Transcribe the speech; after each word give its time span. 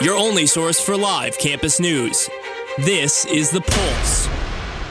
your 0.00 0.16
only 0.16 0.46
source 0.46 0.78
for 0.78 0.96
live 0.96 1.38
campus 1.38 1.80
news. 1.80 2.28
This 2.78 3.24
is 3.24 3.50
The 3.50 3.62
Pulse. 3.62 4.26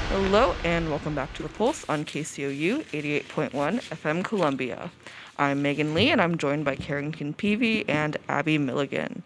Hello, 0.09 0.55
and 0.63 0.89
welcome 0.89 1.13
back 1.13 1.31
to 1.35 1.43
The 1.43 1.49
Pulse 1.49 1.87
on 1.87 2.05
KCOU 2.05 2.83
88.1 2.85 3.51
FM 3.51 4.23
Columbia. 4.23 4.89
I'm 5.37 5.63
Meghan 5.63 5.93
Lee, 5.93 6.09
and 6.09 6.19
I'm 6.19 6.39
joined 6.39 6.65
by 6.65 6.75
Carrington 6.75 7.33
Peavy 7.33 7.87
and 7.87 8.17
Abby 8.27 8.57
Milligan. 8.57 9.21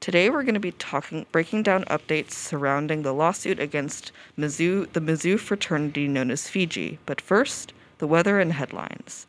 Today, 0.00 0.30
we're 0.30 0.44
going 0.44 0.54
to 0.54 0.60
be 0.60 0.72
talking, 0.72 1.26
breaking 1.30 1.62
down 1.62 1.84
updates 1.84 2.32
surrounding 2.32 3.02
the 3.02 3.12
lawsuit 3.12 3.60
against 3.60 4.12
Mizzou, 4.38 4.90
the 4.94 5.00
Mizzou 5.00 5.38
fraternity 5.38 6.08
known 6.08 6.30
as 6.30 6.48
Fiji. 6.48 6.98
But 7.04 7.20
first, 7.20 7.74
the 7.98 8.06
weather 8.06 8.40
and 8.40 8.54
headlines. 8.54 9.26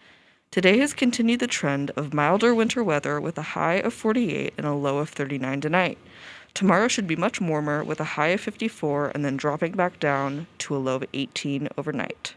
Today 0.52 0.79
has 0.79 0.93
continued 0.93 1.41
the 1.41 1.45
trend 1.45 1.91
of 1.91 2.11
milder 2.11 2.55
winter 2.55 2.84
weather 2.84 3.21
with 3.21 3.38
a 3.38 3.54
high 3.54 3.75
of 3.75 3.93
48 3.93 4.52
and 4.57 4.65
a 4.65 4.73
low 4.73 4.97
of 4.97 5.09
39 5.09 5.61
tonight. 5.61 6.00
Tomorrow 6.55 6.87
should 6.87 7.06
be 7.06 7.15
much 7.15 7.39
warmer 7.39 7.83
with 7.83 8.00
a 8.00 8.15
high 8.15 8.29
of 8.29 8.42
54 8.42 9.11
and 9.14 9.23
then 9.23 9.37
dropping 9.37 9.73
back 9.73 10.00
down 10.00 10.47
to 10.57 10.75
a 10.75 10.79
low 10.79 10.96
of 10.96 11.06
18 11.14 11.70
overnight. 11.78 12.33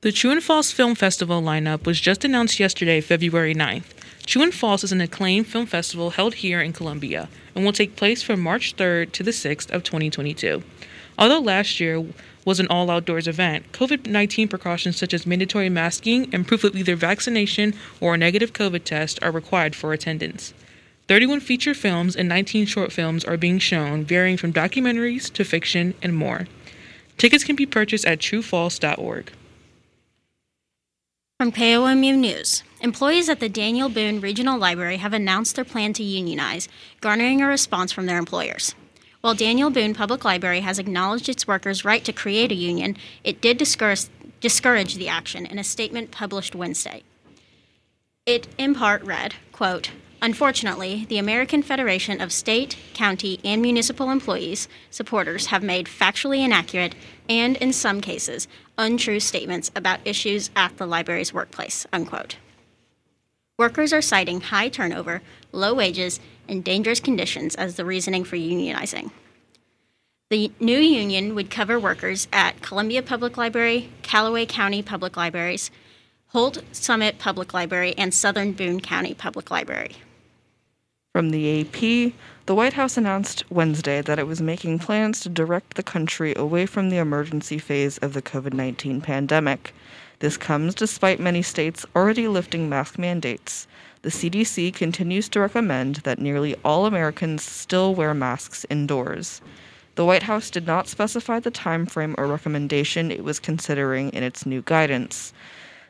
The 0.00 0.12
True 0.12 0.40
False 0.40 0.72
Film 0.72 0.94
Festival 0.94 1.42
lineup 1.42 1.84
was 1.84 2.00
just 2.00 2.24
announced 2.24 2.58
yesterday, 2.58 3.02
February 3.02 3.54
9th. 3.54 3.92
True 4.24 4.50
False 4.50 4.82
is 4.82 4.92
an 4.92 5.02
acclaimed 5.02 5.46
film 5.46 5.66
festival 5.66 6.10
held 6.10 6.36
here 6.36 6.62
in 6.62 6.72
Columbia 6.72 7.28
and 7.54 7.66
will 7.66 7.72
take 7.74 7.96
place 7.96 8.22
from 8.22 8.40
March 8.40 8.76
3rd 8.76 9.12
to 9.12 9.22
the 9.22 9.30
6th 9.30 9.70
of 9.70 9.84
2022. 9.84 10.62
Although 11.18 11.40
last 11.40 11.80
year 11.80 12.04
was 12.44 12.60
an 12.60 12.66
all 12.68 12.90
outdoors 12.90 13.28
event, 13.28 13.72
COVID 13.72 14.06
19 14.06 14.48
precautions 14.48 14.96
such 14.96 15.14
as 15.14 15.26
mandatory 15.26 15.68
masking 15.68 16.32
and 16.34 16.46
proof 16.46 16.64
of 16.64 16.76
either 16.76 16.96
vaccination 16.96 17.74
or 18.00 18.14
a 18.14 18.18
negative 18.18 18.52
COVID 18.52 18.84
test 18.84 19.18
are 19.22 19.30
required 19.30 19.74
for 19.74 19.92
attendance. 19.92 20.52
31 21.06 21.40
feature 21.40 21.74
films 21.74 22.16
and 22.16 22.28
19 22.28 22.66
short 22.66 22.90
films 22.90 23.24
are 23.24 23.36
being 23.36 23.58
shown, 23.58 24.04
varying 24.04 24.36
from 24.36 24.52
documentaries 24.52 25.32
to 25.32 25.44
fiction 25.44 25.94
and 26.02 26.14
more. 26.14 26.46
Tickets 27.18 27.44
can 27.44 27.56
be 27.56 27.66
purchased 27.66 28.06
at 28.06 28.18
truefalse.org. 28.18 29.30
From 31.38 31.52
KOMU 31.52 32.16
News, 32.16 32.62
employees 32.80 33.28
at 33.28 33.40
the 33.40 33.48
Daniel 33.48 33.88
Boone 33.88 34.20
Regional 34.20 34.58
Library 34.58 34.96
have 34.96 35.12
announced 35.12 35.56
their 35.56 35.64
plan 35.64 35.92
to 35.94 36.02
unionize, 36.02 36.68
garnering 37.00 37.42
a 37.42 37.46
response 37.46 37.92
from 37.92 38.06
their 38.06 38.18
employers. 38.18 38.74
While 39.24 39.34
Daniel 39.34 39.70
Boone 39.70 39.94
Public 39.94 40.22
Library 40.22 40.60
has 40.60 40.78
acknowledged 40.78 41.30
its 41.30 41.46
workers' 41.46 41.82
right 41.82 42.04
to 42.04 42.12
create 42.12 42.52
a 42.52 42.54
union, 42.54 42.94
it 43.24 43.40
did 43.40 43.56
discourage, 43.56 44.04
discourage 44.42 44.96
the 44.96 45.08
action 45.08 45.46
in 45.46 45.58
a 45.58 45.64
statement 45.64 46.10
published 46.10 46.54
Wednesday. 46.54 47.04
It 48.26 48.48
in 48.58 48.74
part 48.74 49.02
read, 49.02 49.36
quote, 49.50 49.92
Unfortunately, 50.20 51.06
the 51.08 51.16
American 51.16 51.62
Federation 51.62 52.20
of 52.20 52.34
State, 52.34 52.76
County, 52.92 53.40
and 53.42 53.62
Municipal 53.62 54.10
Employees 54.10 54.68
supporters 54.90 55.46
have 55.46 55.62
made 55.62 55.86
factually 55.86 56.44
inaccurate 56.44 56.94
and, 57.26 57.56
in 57.56 57.72
some 57.72 58.02
cases, 58.02 58.46
untrue 58.76 59.20
statements 59.20 59.70
about 59.74 60.00
issues 60.04 60.50
at 60.54 60.76
the 60.76 60.84
library's 60.86 61.32
workplace. 61.32 61.86
Unquote. 61.94 62.36
Workers 63.56 63.92
are 63.94 64.02
citing 64.02 64.40
high 64.42 64.68
turnover, 64.68 65.22
low 65.50 65.72
wages, 65.72 66.20
and 66.48 66.64
dangerous 66.64 67.00
conditions 67.00 67.54
as 67.54 67.76
the 67.76 67.84
reasoning 67.84 68.24
for 68.24 68.36
unionizing. 68.36 69.10
The 70.30 70.50
new 70.58 70.78
union 70.78 71.34
would 71.34 71.50
cover 71.50 71.78
workers 71.78 72.26
at 72.32 72.62
Columbia 72.62 73.02
Public 73.02 73.36
Library, 73.36 73.90
Callaway 74.02 74.46
County 74.46 74.82
Public 74.82 75.16
Libraries, 75.16 75.70
Holt 76.28 76.62
Summit 76.72 77.18
Public 77.18 77.54
Library, 77.54 77.94
and 77.96 78.12
Southern 78.12 78.52
Boone 78.52 78.80
County 78.80 79.14
Public 79.14 79.50
Library. 79.50 79.96
From 81.14 81.30
the 81.30 81.60
AP, 81.60 82.12
the 82.46 82.54
White 82.56 82.72
House 82.72 82.96
announced 82.96 83.44
Wednesday 83.48 84.02
that 84.02 84.18
it 84.18 84.26
was 84.26 84.42
making 84.42 84.80
plans 84.80 85.20
to 85.20 85.28
direct 85.28 85.74
the 85.74 85.82
country 85.84 86.34
away 86.36 86.66
from 86.66 86.90
the 86.90 86.96
emergency 86.96 87.58
phase 87.58 87.98
of 87.98 88.14
the 88.14 88.22
COVID 88.22 88.52
19 88.52 89.00
pandemic. 89.00 89.72
This 90.18 90.36
comes 90.36 90.74
despite 90.74 91.20
many 91.20 91.42
states 91.42 91.86
already 91.94 92.26
lifting 92.26 92.68
mask 92.68 92.98
mandates. 92.98 93.68
The 94.04 94.10
CDC 94.10 94.74
continues 94.74 95.30
to 95.30 95.40
recommend 95.40 95.96
that 96.04 96.18
nearly 96.18 96.54
all 96.62 96.84
Americans 96.84 97.42
still 97.42 97.94
wear 97.94 98.12
masks 98.12 98.66
indoors. 98.68 99.40
The 99.94 100.04
White 100.04 100.24
House 100.24 100.50
did 100.50 100.66
not 100.66 100.88
specify 100.88 101.40
the 101.40 101.50
time 101.50 101.86
frame 101.86 102.14
or 102.18 102.26
recommendation 102.26 103.10
it 103.10 103.24
was 103.24 103.40
considering 103.40 104.10
in 104.10 104.22
its 104.22 104.44
new 104.44 104.60
guidance. 104.60 105.32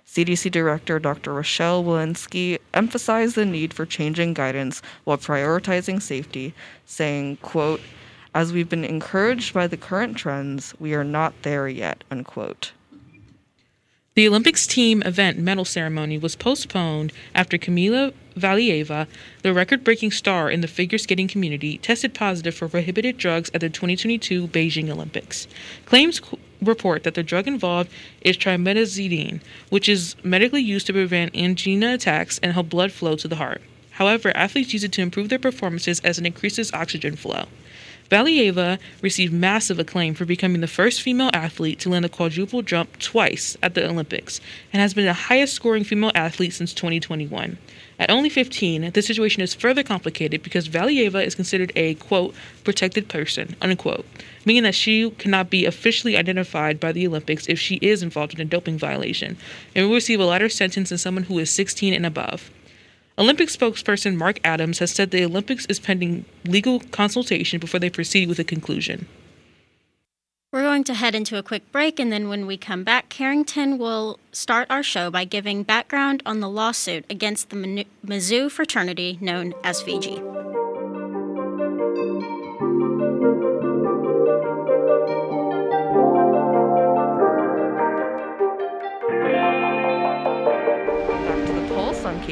CDC 0.06 0.48
Director 0.52 1.00
Dr. 1.00 1.34
Rochelle 1.34 1.82
Walensky 1.82 2.60
emphasized 2.72 3.34
the 3.34 3.44
need 3.44 3.74
for 3.74 3.84
changing 3.84 4.32
guidance 4.32 4.80
while 5.02 5.18
prioritizing 5.18 6.00
safety, 6.00 6.54
saying, 6.86 7.38
quote, 7.38 7.80
as 8.32 8.52
we've 8.52 8.68
been 8.68 8.84
encouraged 8.84 9.52
by 9.52 9.66
the 9.66 9.76
current 9.76 10.16
trends, 10.16 10.72
we 10.78 10.94
are 10.94 11.02
not 11.02 11.34
there 11.42 11.66
yet, 11.66 12.04
unquote. 12.12 12.70
The 14.16 14.28
Olympics 14.28 14.68
team 14.68 15.02
event 15.02 15.40
medal 15.40 15.64
ceremony 15.64 16.18
was 16.18 16.36
postponed 16.36 17.12
after 17.34 17.58
Kamila 17.58 18.14
Valieva, 18.36 19.08
the 19.42 19.52
record 19.52 19.82
breaking 19.82 20.12
star 20.12 20.48
in 20.48 20.60
the 20.60 20.68
figure 20.68 20.98
skating 20.98 21.26
community, 21.26 21.78
tested 21.78 22.14
positive 22.14 22.54
for 22.54 22.68
prohibited 22.68 23.18
drugs 23.18 23.50
at 23.52 23.60
the 23.60 23.68
2022 23.68 24.46
Beijing 24.46 24.88
Olympics. 24.88 25.48
Claims 25.84 26.20
report 26.62 27.02
that 27.02 27.14
the 27.14 27.24
drug 27.24 27.48
involved 27.48 27.90
is 28.20 28.36
trimetazidine, 28.36 29.40
which 29.70 29.88
is 29.88 30.14
medically 30.22 30.62
used 30.62 30.86
to 30.86 30.92
prevent 30.92 31.34
angina 31.34 31.94
attacks 31.94 32.38
and 32.40 32.52
help 32.52 32.68
blood 32.68 32.92
flow 32.92 33.16
to 33.16 33.26
the 33.26 33.34
heart. 33.34 33.62
However, 33.90 34.30
athletes 34.36 34.72
use 34.72 34.84
it 34.84 34.92
to 34.92 35.02
improve 35.02 35.28
their 35.28 35.40
performances 35.40 35.98
as 36.04 36.20
it 36.20 36.26
increases 36.26 36.72
oxygen 36.72 37.16
flow. 37.16 37.46
Valieva 38.14 38.78
received 39.02 39.32
massive 39.32 39.80
acclaim 39.80 40.14
for 40.14 40.24
becoming 40.24 40.60
the 40.60 40.68
first 40.68 41.02
female 41.02 41.32
athlete 41.34 41.80
to 41.80 41.88
land 41.88 42.04
a 42.04 42.08
quadruple 42.08 42.62
jump 42.62 42.96
twice 43.00 43.56
at 43.60 43.74
the 43.74 43.84
Olympics 43.84 44.40
and 44.72 44.80
has 44.80 44.94
been 44.94 45.04
the 45.04 45.12
highest 45.12 45.52
scoring 45.52 45.82
female 45.82 46.12
athlete 46.14 46.52
since 46.52 46.72
2021. 46.72 47.58
At 47.98 48.10
only 48.10 48.28
15, 48.28 48.92
the 48.92 49.02
situation 49.02 49.42
is 49.42 49.52
further 49.52 49.82
complicated 49.82 50.44
because 50.44 50.68
Valieva 50.68 51.26
is 51.26 51.34
considered 51.34 51.72
a, 51.74 51.94
quote, 51.94 52.36
protected 52.62 53.08
person, 53.08 53.56
unquote, 53.60 54.06
meaning 54.44 54.62
that 54.62 54.76
she 54.76 55.10
cannot 55.10 55.50
be 55.50 55.66
officially 55.66 56.16
identified 56.16 56.78
by 56.78 56.92
the 56.92 57.08
Olympics 57.08 57.48
if 57.48 57.58
she 57.58 57.80
is 57.82 58.00
involved 58.00 58.34
in 58.34 58.40
a 58.40 58.44
doping 58.44 58.78
violation 58.78 59.36
and 59.74 59.88
will 59.88 59.94
receive 59.96 60.20
a 60.20 60.24
lighter 60.24 60.48
sentence 60.48 60.90
than 60.90 60.98
someone 60.98 61.24
who 61.24 61.40
is 61.40 61.50
16 61.50 61.92
and 61.92 62.06
above. 62.06 62.52
Olympic 63.16 63.48
spokesperson 63.48 64.16
Mark 64.16 64.40
Adams 64.42 64.80
has 64.80 64.90
said 64.90 65.10
the 65.12 65.24
Olympics 65.24 65.66
is 65.66 65.78
pending 65.78 66.24
legal 66.44 66.80
consultation 66.80 67.60
before 67.60 67.78
they 67.78 67.90
proceed 67.90 68.28
with 68.28 68.40
a 68.40 68.44
conclusion. 68.44 69.06
We're 70.52 70.62
going 70.62 70.84
to 70.84 70.94
head 70.94 71.14
into 71.14 71.36
a 71.36 71.42
quick 71.42 71.70
break, 71.72 71.98
and 71.98 72.12
then 72.12 72.28
when 72.28 72.46
we 72.46 72.56
come 72.56 72.84
back, 72.84 73.08
Carrington 73.08 73.76
will 73.78 74.18
start 74.30 74.68
our 74.70 74.84
show 74.84 75.10
by 75.10 75.24
giving 75.24 75.62
background 75.64 76.22
on 76.26 76.40
the 76.40 76.48
lawsuit 76.48 77.04
against 77.10 77.50
the 77.50 77.86
Mizzou 78.06 78.50
fraternity 78.50 79.18
known 79.20 79.54
as 79.64 79.82
Fiji. 79.82 80.20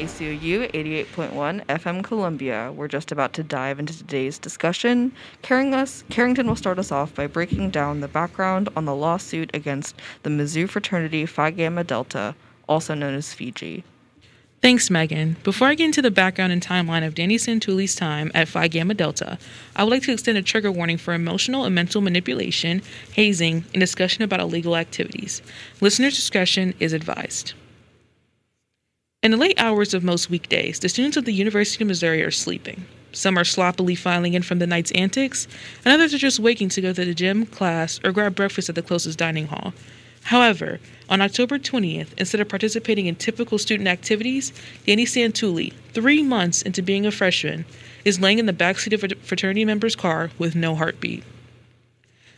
KCOU 0.03 0.69
88.1 0.73 1.65
FM 1.67 2.03
Columbia. 2.03 2.73
We're 2.75 2.89
just 2.89 3.13
about 3.13 3.31
to 3.33 3.43
dive 3.43 3.79
into 3.79 3.97
today's 3.97 4.37
discussion. 4.37 5.13
Us, 5.49 6.03
Carrington 6.09 6.45
will 6.45 6.57
start 6.57 6.77
us 6.77 6.91
off 6.91 7.15
by 7.15 7.25
breaking 7.25 7.69
down 7.69 8.01
the 8.01 8.09
background 8.09 8.67
on 8.75 8.83
the 8.83 8.93
lawsuit 8.93 9.49
against 9.53 9.95
the 10.23 10.29
Mizzou 10.29 10.67
fraternity 10.67 11.25
Phi 11.25 11.51
Gamma 11.51 11.85
Delta, 11.85 12.35
also 12.67 12.93
known 12.93 13.13
as 13.13 13.33
Fiji. 13.33 13.85
Thanks, 14.61 14.89
Meghan. 14.89 15.41
Before 15.41 15.69
I 15.69 15.75
get 15.75 15.85
into 15.85 16.01
the 16.01 16.11
background 16.11 16.51
and 16.51 16.61
timeline 16.61 17.07
of 17.07 17.15
Danny 17.15 17.37
Santulli's 17.37 17.95
time 17.95 18.29
at 18.35 18.49
Phi 18.49 18.67
Gamma 18.67 18.95
Delta, 18.95 19.37
I 19.73 19.85
would 19.85 19.91
like 19.91 20.03
to 20.03 20.11
extend 20.11 20.37
a 20.37 20.41
trigger 20.41 20.71
warning 20.71 20.97
for 20.97 21.13
emotional 21.13 21.63
and 21.63 21.73
mental 21.73 22.01
manipulation, 22.01 22.81
hazing, 23.13 23.63
and 23.73 23.79
discussion 23.79 24.23
about 24.23 24.41
illegal 24.41 24.75
activities. 24.75 25.41
Listener's 25.79 26.17
discretion 26.17 26.73
is 26.81 26.91
advised. 26.91 27.53
In 29.23 29.31
the 29.31 29.37
late 29.37 29.57
hours 29.57 29.93
of 29.93 30.03
most 30.03 30.29
weekdays, 30.29 30.79
the 30.79 30.89
students 30.89 31.15
of 31.15 31.23
the 31.23 31.31
University 31.31 31.81
of 31.81 31.87
Missouri 31.87 32.21
are 32.23 32.29
sleeping. 32.29 32.85
Some 33.13 33.37
are 33.37 33.45
sloppily 33.45 33.95
filing 33.95 34.33
in 34.33 34.43
from 34.43 34.59
the 34.59 34.67
night's 34.67 34.91
antics, 34.91 35.47
and 35.85 35.93
others 35.93 36.13
are 36.13 36.17
just 36.17 36.41
waking 36.41 36.67
to 36.69 36.81
go 36.81 36.91
to 36.91 37.05
the 37.05 37.13
gym, 37.13 37.45
class, 37.45 38.01
or 38.03 38.11
grab 38.11 38.35
breakfast 38.35 38.67
at 38.67 38.75
the 38.75 38.81
closest 38.81 39.17
dining 39.17 39.47
hall. 39.47 39.73
However, 40.23 40.81
on 41.07 41.21
October 41.21 41.57
20th, 41.57 42.09
instead 42.17 42.41
of 42.41 42.49
participating 42.49 43.05
in 43.05 43.15
typical 43.15 43.57
student 43.57 43.87
activities, 43.87 44.51
Danny 44.85 45.05
Santulli, 45.05 45.71
three 45.93 46.21
months 46.21 46.61
into 46.61 46.81
being 46.81 47.05
a 47.05 47.11
freshman, 47.11 47.63
is 48.03 48.19
laying 48.19 48.39
in 48.39 48.45
the 48.45 48.51
backseat 48.51 48.91
of 48.91 49.05
a 49.05 49.15
fraternity 49.25 49.63
member's 49.63 49.95
car 49.95 50.31
with 50.37 50.53
no 50.53 50.75
heartbeat. 50.75 51.23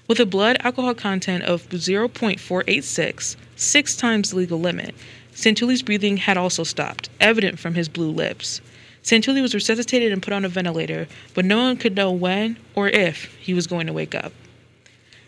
With 0.07 0.19
a 0.19 0.25
blood 0.27 0.57
alcohol 0.59 0.93
content 0.93 1.45
of 1.45 1.67
0.486, 1.69 3.35
six 3.55 3.97
times 3.97 4.29
the 4.29 4.35
legal 4.35 4.59
limit, 4.59 4.93
Santulli's 5.35 5.83
breathing 5.83 6.17
had 6.17 6.37
also 6.37 6.63
stopped, 6.63 7.09
evident 7.19 7.59
from 7.59 7.75
his 7.75 7.89
blue 7.89 8.09
lips. 8.09 8.61
Santulli 9.03 9.41
was 9.41 9.53
resuscitated 9.53 10.11
and 10.11 10.23
put 10.23 10.33
on 10.33 10.45
a 10.45 10.49
ventilator, 10.49 11.07
but 11.35 11.45
no 11.45 11.57
one 11.57 11.77
could 11.77 11.95
know 11.95 12.11
when 12.11 12.57
or 12.73 12.87
if 12.87 13.25
he 13.35 13.53
was 13.53 13.67
going 13.67 13.85
to 13.85 13.93
wake 13.93 14.15
up. 14.15 14.31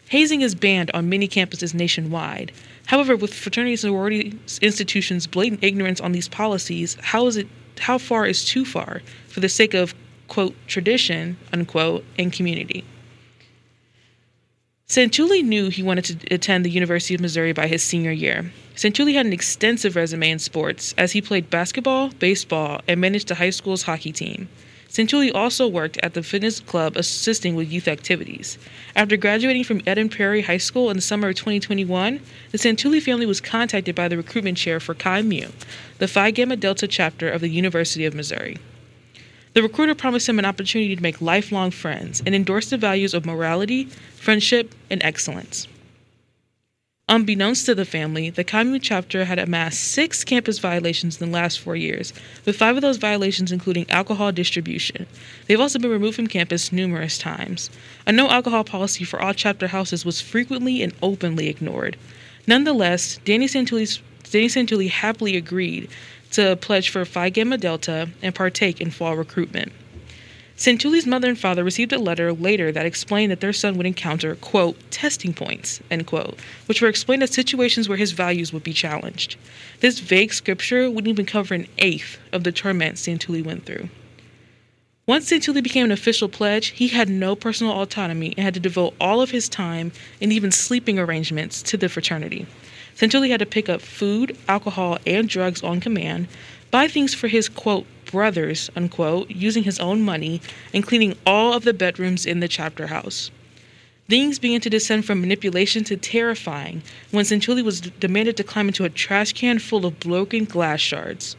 Hazing 0.10 0.42
is 0.42 0.56
banned 0.56 0.90
on 0.94 1.10
many 1.10 1.28
campuses 1.28 1.74
nationwide. 1.74 2.54
However, 2.86 3.18
with 3.18 3.34
fraternity 3.34 3.74
and 3.74 3.80
sorority 3.80 4.40
institutions' 4.62 5.28
blatant 5.28 5.64
ignorance 5.64 6.00
on 6.00 6.14
these 6.14 6.30
policies, 6.30 6.96
how 7.02 7.28
is 7.28 7.36
it 7.36 7.48
how 7.80 7.98
far 7.98 8.26
is 8.26 8.44
too 8.44 8.66
far 8.66 9.02
for 9.28 9.42
the 9.42 9.50
sake 9.50 9.74
of 9.74 9.94
quote 10.28 10.56
tradition 10.68 11.38
unquote 11.52 12.06
and 12.18 12.32
community? 12.32 12.86
Santulli 14.88 15.44
knew 15.44 15.70
he 15.70 15.84
wanted 15.84 16.06
to 16.06 16.34
attend 16.34 16.64
the 16.64 16.72
University 16.72 17.14
of 17.14 17.20
Missouri 17.20 17.52
by 17.52 17.68
his 17.68 17.84
senior 17.84 18.12
year. 18.12 18.52
Santulli 18.78 19.16
had 19.16 19.26
an 19.26 19.34
extensive 19.34 19.96
resume 19.96 20.30
in 20.30 20.38
sports, 20.38 20.94
as 21.00 21.14
he 21.14 21.20
played 21.20 21.50
basketball, 21.50 22.10
baseball, 22.20 22.80
and 22.88 23.02
managed 23.02 23.28
the 23.28 23.34
high 23.34 23.50
school's 23.50 23.82
hockey 23.82 24.12
team. 24.12 24.48
Santulli 24.88 25.34
also 25.34 25.68
worked 25.68 25.98
at 26.04 26.14
the 26.14 26.22
fitness 26.22 26.60
club 26.60 26.96
assisting 26.96 27.56
with 27.56 27.72
youth 27.72 27.88
activities. 27.88 28.60
After 28.96 29.18
graduating 29.18 29.64
from 29.64 29.80
Eden 29.80 30.10
Prairie 30.10 30.44
High 30.44 30.58
School 30.58 30.92
in 30.92 30.96
the 30.96 31.02
summer 31.02 31.30
of 31.30 31.36
2021, 31.36 32.20
the 32.52 32.58
Santulli 32.60 33.02
family 33.02 33.26
was 33.26 33.42
contacted 33.42 33.96
by 33.96 34.08
the 34.08 34.16
recruitment 34.16 34.60
chair 34.60 34.80
for 34.80 34.94
Chi 34.94 35.24
Mu, 35.24 35.48
the 35.98 36.08
Phi 36.08 36.30
Gamma 36.30 36.56
Delta 36.56 36.88
chapter 36.88 37.28
of 37.32 37.42
the 37.42 37.50
University 37.50 38.06
of 38.06 38.14
Missouri. 38.14 38.60
The 39.54 39.64
recruiter 39.64 39.96
promised 39.96 40.30
him 40.30 40.38
an 40.38 40.46
opportunity 40.46 40.96
to 40.96 41.02
make 41.02 41.20
lifelong 41.20 41.72
friends 41.72 42.22
and 42.24 42.36
endorsed 42.36 42.70
the 42.70 42.78
values 42.78 43.16
of 43.16 43.26
morality, 43.26 43.86
friendship, 44.18 44.76
and 44.92 45.02
excellence. 45.02 45.68
Unbeknownst 47.10 47.66
to 47.66 47.74
the 47.74 47.86
family, 47.86 48.30
the 48.30 48.44
Mu 48.66 48.80
chapter 48.80 49.24
had 49.24 49.40
amassed 49.40 49.80
six 49.82 50.26
campus 50.26 50.60
violations 50.60 51.22
in 51.22 51.32
the 51.32 51.34
last 51.34 51.58
four 51.58 51.78
years, 51.78 52.12
with 52.44 52.58
five 52.58 52.76
of 52.76 52.82
those 52.82 52.98
violations 52.98 53.50
including 53.50 53.90
alcohol 53.90 54.34
distribution. 54.34 55.08
They've 55.46 55.60
also 55.60 55.80
been 55.80 55.90
removed 55.90 56.18
from 56.18 56.28
campus 56.28 56.74
numerous 56.74 57.18
times. 57.18 57.70
A 58.06 58.12
no 58.12 58.30
alcohol 58.30 58.66
policy 58.66 59.06
for 59.06 59.22
all 59.22 59.34
chapter 59.34 59.68
houses 59.68 60.04
was 60.04 60.20
frequently 60.20 60.84
and 60.84 60.94
openly 61.02 61.48
ignored. 61.48 61.96
Nonetheless, 62.46 63.20
Danny 63.24 63.48
Danny 63.48 64.48
Santulli 64.48 64.90
happily 64.90 65.38
agreed 65.38 65.90
to 66.32 66.58
pledge 66.58 66.90
for 66.90 67.06
Phi 67.06 67.30
Gamma 67.30 67.58
Delta 67.58 68.10
and 68.22 68.36
partake 68.36 68.82
in 68.82 68.92
fall 68.92 69.16
recruitment. 69.16 69.72
Santulli's 70.58 71.06
mother 71.06 71.30
and 71.30 71.38
father 71.38 71.64
received 71.64 71.94
a 71.94 72.00
letter 72.00 72.34
later 72.34 72.72
that 72.72 72.86
explained 72.86 73.32
that 73.32 73.42
their 73.42 73.54
son 73.54 73.78
would 73.78 73.86
encounter, 73.86 74.34
quote, 74.38 74.76
testing 74.90 75.32
points, 75.32 75.82
end 75.92 76.08
quote, 76.08 76.40
which 76.66 76.82
were 76.82 76.88
explained 76.88 77.22
as 77.22 77.30
situations 77.30 77.88
where 77.88 77.98
his 77.98 78.12
values 78.12 78.52
would 78.52 78.64
be 78.64 78.74
challenged. 78.74 79.36
This 79.82 80.00
vague 80.00 80.34
scripture 80.34 80.90
wouldn't 80.90 81.10
even 81.10 81.28
cover 81.28 81.54
an 81.54 81.68
eighth 81.78 82.18
of 82.34 82.44
the 82.44 82.52
torment 82.52 82.96
Santulli 82.96 83.46
went 83.46 83.68
through. 83.68 83.88
Once 85.06 85.30
Santulli 85.30 85.62
became 85.62 85.86
an 85.86 85.92
official 85.92 86.28
pledge, 86.28 86.70
he 86.70 86.88
had 86.88 87.08
no 87.08 87.36
personal 87.36 87.80
autonomy 87.80 88.34
and 88.36 88.44
had 88.44 88.56
to 88.56 88.60
devote 88.60 88.96
all 89.00 89.22
of 89.22 89.30
his 89.30 89.48
time 89.48 89.92
and 90.20 90.34
even 90.34 90.52
sleeping 90.52 90.98
arrangements 90.98 91.62
to 91.62 91.78
the 91.78 91.88
fraternity. 91.88 92.48
Santulli 92.96 93.30
had 93.30 93.40
to 93.40 93.46
pick 93.46 93.70
up 93.70 93.80
food, 93.80 94.36
alcohol, 94.48 94.98
and 95.06 95.30
drugs 95.30 95.62
on 95.62 95.80
command, 95.80 96.28
buy 96.72 96.88
things 96.88 97.14
for 97.14 97.28
his 97.28 97.48
quote 97.48 97.86
brothers 98.12 98.70
unquote 98.76 99.30
using 99.30 99.64
his 99.64 99.80
own 99.80 100.02
money 100.02 100.42
and 100.74 100.86
cleaning 100.86 101.18
all 101.26 101.54
of 101.54 101.64
the 101.64 101.74
bedrooms 101.74 102.26
in 102.26 102.40
the 102.40 102.48
chapter 102.48 102.88
house. 102.88 103.32
Things 104.10 104.40
began 104.40 104.62
to 104.62 104.70
descend 104.70 105.06
from 105.06 105.20
manipulation 105.20 105.84
to 105.86 105.98
terrifying 105.98 106.82
when 107.12 107.26
Santulli 107.26 107.64
was 107.64 107.82
demanded 107.82 108.38
to 108.38 108.44
climb 108.44 108.68
into 108.68 108.86
a 108.86 108.90
trash 108.90 109.34
can 109.34 109.60
full 109.60 109.86
of 109.86 110.00
broken 110.00 110.46
glass 110.46 110.80
shards. 110.80 111.36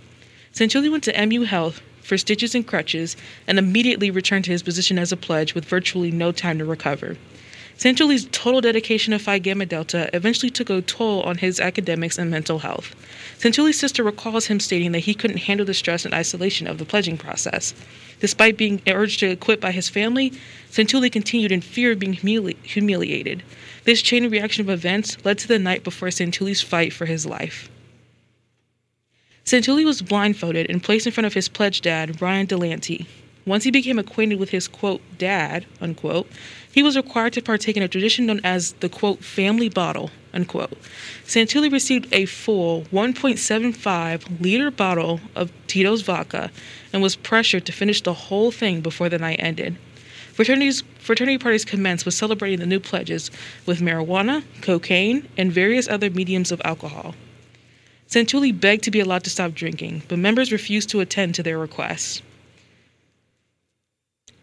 Santulli 0.52 0.90
went 0.90 1.04
to 1.04 1.26
MU 1.26 1.42
Health 1.42 1.80
for 2.02 2.18
stitches 2.18 2.54
and 2.54 2.66
crutches 2.66 3.16
and 3.46 3.58
immediately 3.58 4.10
returned 4.10 4.44
to 4.46 4.50
his 4.50 4.62
position 4.62 4.98
as 4.98 5.12
a 5.12 5.16
pledge 5.16 5.54
with 5.54 5.64
virtually 5.64 6.10
no 6.10 6.32
time 6.32 6.58
to 6.58 6.64
recover. 6.64 7.16
Santulli's 7.78 8.26
total 8.32 8.60
dedication 8.60 9.12
to 9.12 9.20
Phi 9.20 9.38
Gamma 9.38 9.64
Delta 9.64 10.10
eventually 10.12 10.50
took 10.50 10.68
a 10.68 10.82
toll 10.82 11.22
on 11.22 11.38
his 11.38 11.60
academics 11.60 12.18
and 12.18 12.28
mental 12.28 12.58
health. 12.58 12.96
Santulli's 13.38 13.78
sister 13.78 14.02
recalls 14.02 14.46
him 14.46 14.58
stating 14.58 14.90
that 14.90 15.00
he 15.00 15.14
couldn't 15.14 15.36
handle 15.36 15.64
the 15.64 15.72
stress 15.72 16.04
and 16.04 16.12
isolation 16.12 16.66
of 16.66 16.78
the 16.78 16.84
pledging 16.84 17.16
process. 17.16 17.74
Despite 18.18 18.56
being 18.56 18.82
urged 18.88 19.20
to 19.20 19.36
quit 19.36 19.60
by 19.60 19.70
his 19.70 19.88
family, 19.88 20.32
Santulli 20.72 21.10
continued 21.10 21.52
in 21.52 21.60
fear 21.60 21.92
of 21.92 22.00
being 22.00 22.16
humili- 22.16 22.56
humiliated. 22.64 23.44
This 23.84 24.02
chain 24.02 24.28
reaction 24.28 24.62
of 24.62 24.70
events 24.70 25.16
led 25.24 25.38
to 25.38 25.46
the 25.46 25.60
night 25.60 25.84
before 25.84 26.08
Santulli's 26.08 26.60
fight 26.60 26.92
for 26.92 27.06
his 27.06 27.26
life. 27.26 27.70
Santulli 29.44 29.84
was 29.84 30.02
blindfolded 30.02 30.68
and 30.68 30.82
placed 30.82 31.06
in 31.06 31.12
front 31.12 31.26
of 31.26 31.34
his 31.34 31.48
pledge 31.48 31.80
dad, 31.80 32.20
Ryan 32.20 32.48
Delanty. 32.48 33.06
Once 33.48 33.64
he 33.64 33.70
became 33.70 33.98
acquainted 33.98 34.38
with 34.38 34.50
his 34.50 34.68
quote 34.68 35.00
dad, 35.16 35.64
unquote, 35.80 36.28
he 36.70 36.82
was 36.82 36.96
required 36.96 37.32
to 37.32 37.42
partake 37.42 37.76
in 37.76 37.82
a 37.82 37.88
tradition 37.88 38.26
known 38.26 38.40
as 38.44 38.72
the 38.74 38.88
quote 38.88 39.24
family 39.24 39.68
bottle 39.68 40.10
unquote. 40.34 40.76
Santulli 41.24 41.72
received 41.72 42.06
a 42.12 42.26
full 42.26 42.82
1.75 42.92 44.40
liter 44.40 44.70
bottle 44.70 45.20
of 45.34 45.50
Tito's 45.66 46.02
vodka 46.02 46.50
and 46.92 47.02
was 47.02 47.16
pressured 47.16 47.64
to 47.66 47.72
finish 47.72 48.02
the 48.02 48.12
whole 48.12 48.50
thing 48.50 48.80
before 48.80 49.08
the 49.08 49.18
night 49.18 49.40
ended. 49.40 49.76
Fraternities, 50.34 50.84
fraternity 50.98 51.38
parties 51.38 51.64
commenced 51.64 52.04
with 52.04 52.14
celebrating 52.14 52.60
the 52.60 52.66
new 52.66 52.78
pledges 52.78 53.30
with 53.66 53.80
marijuana, 53.80 54.44
cocaine, 54.60 55.26
and 55.36 55.50
various 55.50 55.88
other 55.88 56.10
mediums 56.10 56.52
of 56.52 56.62
alcohol. 56.64 57.14
Santulli 58.08 58.52
begged 58.52 58.84
to 58.84 58.90
be 58.90 59.00
allowed 59.00 59.24
to 59.24 59.30
stop 59.30 59.52
drinking, 59.54 60.02
but 60.06 60.18
members 60.18 60.52
refused 60.52 60.88
to 60.90 61.00
attend 61.00 61.34
to 61.34 61.42
their 61.42 61.58
requests. 61.58 62.22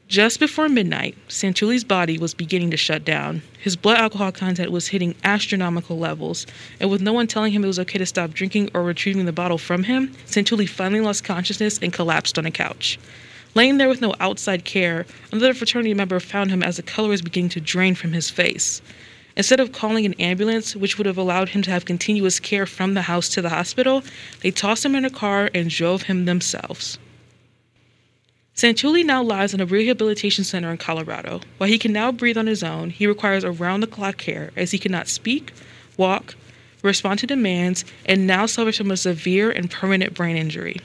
Just 0.07 0.39
before 0.39 0.69
midnight, 0.69 1.17
Santulli's 1.27 1.83
body 1.83 2.19
was 2.19 2.35
beginning 2.35 2.69
to 2.69 2.77
shut 2.77 3.03
down. 3.03 3.41
His 3.59 3.75
blood 3.75 3.97
alcohol 3.97 4.31
content 4.31 4.71
was 4.71 4.89
hitting 4.89 5.15
astronomical 5.23 5.97
levels, 5.97 6.45
and 6.79 6.91
with 6.91 7.01
no 7.01 7.11
one 7.11 7.25
telling 7.25 7.53
him 7.53 7.63
it 7.63 7.67
was 7.67 7.79
okay 7.79 7.97
to 7.97 8.05
stop 8.05 8.31
drinking 8.31 8.69
or 8.75 8.83
retrieving 8.83 9.25
the 9.25 9.31
bottle 9.31 9.57
from 9.57 9.83
him, 9.83 10.13
Santulli 10.27 10.69
finally 10.69 11.01
lost 11.01 11.23
consciousness 11.23 11.79
and 11.79 11.91
collapsed 11.91 12.37
on 12.37 12.45
a 12.45 12.51
couch. 12.51 12.99
Laying 13.55 13.79
there 13.79 13.89
with 13.89 13.99
no 13.99 14.13
outside 14.19 14.63
care, 14.63 15.07
another 15.31 15.55
fraternity 15.55 15.95
member 15.95 16.19
found 16.19 16.51
him 16.51 16.61
as 16.61 16.77
the 16.77 16.83
color 16.83 17.09
was 17.09 17.23
beginning 17.23 17.49
to 17.49 17.59
drain 17.59 17.95
from 17.95 18.13
his 18.13 18.29
face. 18.29 18.83
Instead 19.35 19.59
of 19.59 19.71
calling 19.71 20.05
an 20.05 20.13
ambulance, 20.13 20.75
which 20.75 20.99
would 20.99 21.07
have 21.07 21.17
allowed 21.17 21.49
him 21.49 21.63
to 21.63 21.71
have 21.71 21.83
continuous 21.83 22.39
care 22.39 22.67
from 22.67 22.93
the 22.93 23.01
house 23.01 23.27
to 23.29 23.41
the 23.41 23.49
hospital, 23.49 24.03
they 24.41 24.51
tossed 24.51 24.85
him 24.85 24.93
in 24.93 25.03
a 25.03 25.09
car 25.09 25.49
and 25.55 25.71
drove 25.71 26.03
him 26.03 26.25
themselves. 26.25 26.99
Santulli 28.55 29.03
now 29.05 29.21
lies 29.21 29.53
in 29.53 29.59
a 29.59 29.65
rehabilitation 29.65 30.45
center 30.45 30.71
in 30.71 30.77
Colorado. 30.77 31.41
While 31.57 31.69
he 31.69 31.77
can 31.77 31.91
now 31.91 32.13
breathe 32.13 32.37
on 32.37 32.47
his 32.47 32.63
own, 32.63 32.89
he 32.89 33.05
requires 33.05 33.43
around 33.43 33.81
the 33.81 33.87
clock 33.87 34.15
care 34.15 34.51
as 34.55 34.71
he 34.71 34.79
cannot 34.79 35.09
speak, 35.09 35.51
walk, 35.97 36.35
respond 36.81 37.19
to 37.19 37.27
demands, 37.27 37.83
and 38.05 38.25
now 38.25 38.45
suffers 38.45 38.77
from 38.77 38.91
a 38.91 38.97
severe 38.97 39.51
and 39.51 39.69
permanent 39.69 40.13
brain 40.13 40.37
injury. 40.37 40.79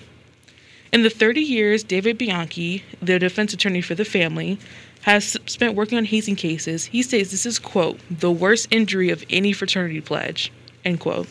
In 0.93 1.05
the 1.05 1.11
30 1.11 1.41
years 1.41 1.85
David 1.85 2.19
Bianchi, 2.19 2.83
the 3.01 3.21
defense 3.21 3.55
attorney 3.55 3.83
for 3.83 3.95
the 3.95 4.05
family, 4.05 4.59
has 5.03 5.37
spent 5.47 5.77
working 5.77 5.97
on 5.97 6.07
hazing 6.07 6.35
cases, 6.35 6.87
he 6.87 7.05
states 7.05 7.31
this 7.31 7.47
is, 7.47 7.61
quote, 7.61 8.01
the 8.11 8.33
worst 8.33 8.67
injury 8.73 9.11
of 9.11 9.25
any 9.31 9.53
fraternity 9.53 10.01
pledge, 10.01 10.53
end 10.85 10.99
quote. 10.99 11.29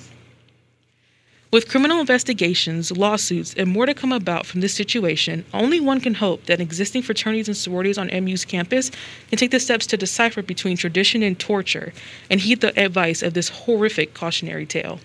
With 1.51 1.67
criminal 1.67 1.99
investigations, 1.99 2.91
lawsuits, 2.91 3.55
and 3.55 3.67
more 3.67 3.87
to 3.87 3.95
come 3.95 4.11
about 4.11 4.45
from 4.45 4.61
this 4.61 4.75
situation, 4.75 5.43
only 5.51 5.79
one 5.79 5.99
can 5.99 6.13
hope 6.13 6.45
that 6.45 6.61
existing 6.61 7.01
fraternities 7.01 7.47
and 7.47 7.57
sororities 7.57 7.97
on 7.97 8.11
MU's 8.23 8.45
campus 8.45 8.91
can 9.29 9.39
take 9.39 9.49
the 9.49 9.59
steps 9.59 9.87
to 9.87 9.97
decipher 9.97 10.43
between 10.43 10.77
tradition 10.77 11.23
and 11.23 11.39
torture 11.39 11.91
and 12.29 12.39
heed 12.39 12.61
the 12.61 12.79
advice 12.79 13.23
of 13.23 13.33
this 13.33 13.49
horrific 13.49 14.13
cautionary 14.13 14.67
tale. 14.67 14.99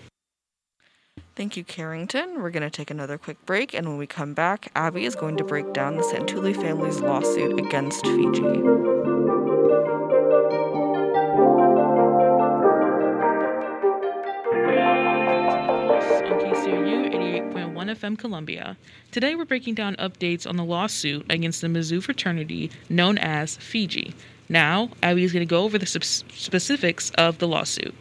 Thank 1.35 1.57
you, 1.57 1.65
Carrington. 1.65 2.43
We're 2.43 2.51
going 2.51 2.63
to 2.63 2.71
take 2.71 2.91
another 2.91 3.17
quick 3.17 3.45
break, 3.47 3.73
and 3.73 3.89
when 3.89 3.97
we 3.97 4.07
come 4.07 4.35
back, 4.35 4.71
Abby 4.77 5.07
is 5.07 5.17
going 5.17 5.39
to 5.39 5.45
break 5.45 5.73
down 5.73 5.97
the 5.97 6.03
Santulli 6.03 6.55
family's 6.55 7.01
lawsuit 7.01 7.59
against 7.59 8.05
Fiji. 8.05 9.04
88.1 17.85 17.97
FM 17.97 18.19
Columbia. 18.19 18.77
Today 19.11 19.35
we're 19.35 19.45
breaking 19.45 19.75
down 19.75 19.97
updates 19.97 20.47
on 20.47 20.57
the 20.57 20.65
lawsuit 20.65 21.27
against 21.31 21.61
the 21.61 21.67
Mizzou 21.67 22.03
fraternity 22.03 22.71
known 22.89 23.19
as 23.19 23.57
Fiji. 23.57 24.15
Now, 24.49 24.91
Abby 25.03 25.25
is 25.25 25.33
going 25.33 25.47
to 25.47 25.51
go 25.51 25.65
over 25.65 25.79
the 25.79 25.87
sp- 25.89 26.25
specifics 26.33 27.11
of 27.11 27.39
the 27.39 27.49
lawsuit. 27.49 27.95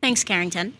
Thanks, 0.00 0.24
Carrington. 0.24 0.74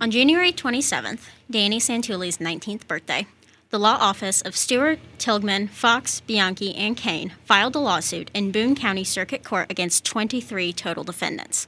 On 0.00 0.10
January 0.10 0.52
27th, 0.52 1.28
Danny 1.50 1.78
Santulli's 1.78 2.38
19th 2.38 2.86
birthday, 2.86 3.26
the 3.70 3.78
law 3.78 3.96
office 4.00 4.42
of 4.42 4.56
Stewart, 4.56 4.98
Tilghman, 5.18 5.68
Fox, 5.70 6.20
Bianchi, 6.20 6.74
and 6.74 6.96
Cain 6.96 7.32
filed 7.44 7.76
a 7.76 7.78
lawsuit 7.78 8.30
in 8.34 8.52
Boone 8.52 8.74
County 8.74 9.04
Circuit 9.04 9.44
Court 9.44 9.70
against 9.70 10.04
23 10.04 10.72
total 10.72 11.04
defendants. 11.04 11.66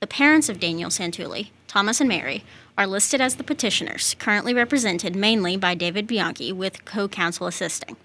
The 0.00 0.06
parents 0.06 0.48
of 0.48 0.58
Daniel 0.58 0.90
Santulli, 0.90 1.50
Thomas 1.74 2.00
and 2.00 2.08
Mary, 2.08 2.44
are 2.78 2.86
listed 2.86 3.20
as 3.20 3.34
the 3.34 3.42
petitioners, 3.42 4.14
currently 4.20 4.54
represented 4.54 5.16
mainly 5.16 5.56
by 5.56 5.74
David 5.74 6.06
Bianchi, 6.06 6.52
with 6.52 6.84
co 6.84 7.08
counsel 7.08 7.48
assisting. 7.48 7.96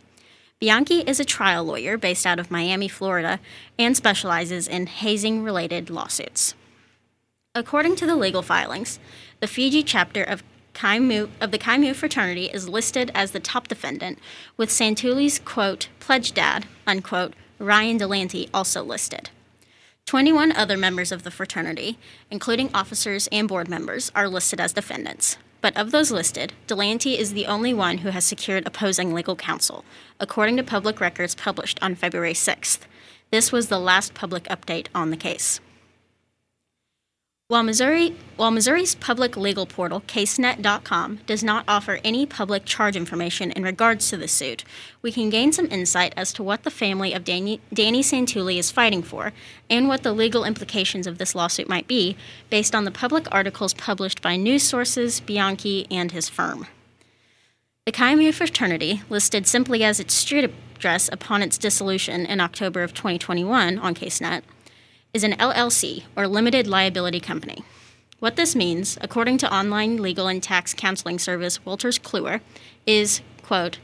Bianchi 0.60 1.02
is 1.02 1.20
a 1.20 1.24
trial 1.24 1.64
lawyer 1.64 1.96
based 1.96 2.26
out 2.26 2.40
of 2.40 2.50
Miami, 2.50 2.88
Florida, 2.88 3.40
and 3.78 3.96
specializes 3.96 4.68
in 4.68 4.88
hazing 4.88 5.44
related 5.44 5.92
lawsuits. 5.92 6.56
According 7.54 7.96
to 7.98 8.08
the 8.08 8.16
legal 8.16 8.42
filings, 8.42 8.98
the 9.40 9.46
Fiji 9.46 9.84
chapter 9.84 10.24
of 10.24 10.42
Chi 10.74 10.98
Mu, 10.98 11.28
of 11.40 11.52
the 11.52 11.60
Chi 11.60 11.78
Mu 11.78 11.94
fraternity 11.94 12.46
is 12.46 12.68
listed 12.68 13.12
as 13.14 13.34
the 13.34 13.40
top 13.40 13.68
defendant, 13.68 14.18
with 14.58 14.72
Santulli's 14.72 15.38
quote, 15.38 15.90
pledge 16.00 16.32
dad, 16.32 16.66
unquote, 16.88 17.36
Ryan 17.60 18.00
Delanty 18.00 18.50
also 18.52 18.84
listed. 18.84 19.30
21 20.10 20.52
other 20.54 20.76
members 20.76 21.12
of 21.12 21.22
the 21.22 21.30
fraternity, 21.30 21.96
including 22.32 22.72
officers 22.74 23.30
and 23.32 23.48
board 23.48 23.70
members, 23.70 24.12
are 24.16 24.28
listed 24.28 24.60
as 24.60 24.74
defendants. 24.74 25.38
But 25.62 25.78
of 25.78 25.92
those 25.92 26.10
listed, 26.10 26.52
Delanty 26.66 27.16
is 27.16 27.34
the 27.34 27.46
only 27.46 27.76
one 27.76 28.00
who 28.00 28.10
has 28.10 28.26
secured 28.26 28.66
opposing 28.66 29.14
legal 29.14 29.36
counsel, 29.36 29.86
according 30.20 30.58
to 30.58 30.64
public 30.64 31.00
records 31.00 31.36
published 31.36 31.78
on 31.84 31.94
February 31.94 32.34
6th. 32.34 32.80
This 33.30 33.52
was 33.52 33.68
the 33.68 33.78
last 33.78 34.16
public 34.16 34.46
update 34.46 34.88
on 34.96 35.12
the 35.12 35.16
case. 35.16 35.60
While 37.50 37.64
Missouri, 37.64 38.14
while 38.36 38.52
Missouri's 38.52 38.94
public 38.94 39.36
legal 39.36 39.66
portal, 39.66 40.02
casenet.com, 40.02 41.22
does 41.26 41.44
not 41.44 41.66
offer 41.68 42.00
any 42.04 42.28
public 42.28 42.64
charge 42.64 42.96
information 42.96 43.50
in 43.50 43.64
regards 43.64 44.08
to 44.10 44.18
the 44.18 44.28
suit, 44.28 44.64
we 45.02 45.12
can 45.12 45.32
gain 45.32 45.52
some 45.52 45.66
insight 45.72 46.14
as 46.16 46.32
to 46.34 46.44
what 46.44 46.62
the 46.62 46.70
family 46.70 47.12
of 47.12 47.24
Danny, 47.24 47.60
Danny 47.74 48.04
Santulli 48.04 48.60
is 48.60 48.70
fighting 48.70 49.02
for 49.02 49.34
and 49.68 49.88
what 49.88 50.04
the 50.04 50.14
legal 50.14 50.46
implications 50.46 51.08
of 51.08 51.18
this 51.18 51.34
lawsuit 51.34 51.68
might 51.68 51.88
be 51.88 52.16
based 52.52 52.76
on 52.76 52.84
the 52.86 52.92
public 52.92 53.28
articles 53.32 53.74
published 53.74 54.22
by 54.22 54.36
news 54.36 54.62
sources, 54.62 55.20
Bianchi, 55.20 55.88
and 55.90 56.12
his 56.12 56.30
firm. 56.30 56.68
The 57.88 57.92
Chi 57.92 58.14
Mu 58.14 58.32
fraternity, 58.32 59.02
listed 59.10 59.48
simply 59.48 59.84
as 59.84 60.00
its 60.00 60.14
street 60.14 60.54
address 60.76 61.10
upon 61.12 61.42
its 61.42 61.58
dissolution 61.58 62.28
in 62.28 62.42
October 62.42 62.84
of 62.84 62.94
2021 62.94 63.80
on 63.80 63.96
CaseNet, 63.96 64.44
is 65.14 65.24
an 65.24 65.34
LLC, 65.34 66.04
or 66.16 66.28
limited 66.28 66.68
liability 66.68 67.20
company. 67.20 67.64
What 68.20 68.36
this 68.36 68.56
means, 68.56 68.98
according 69.02 69.38
to 69.40 69.54
online 69.54 70.02
legal 70.02 70.28
and 70.28 70.44
tax 70.44 70.74
counseling 70.74 71.20
service 71.20 71.60
Wolters 71.66 72.00
Kluwer, 72.00 72.42
is, 72.86 73.22
quote, 73.42 73.80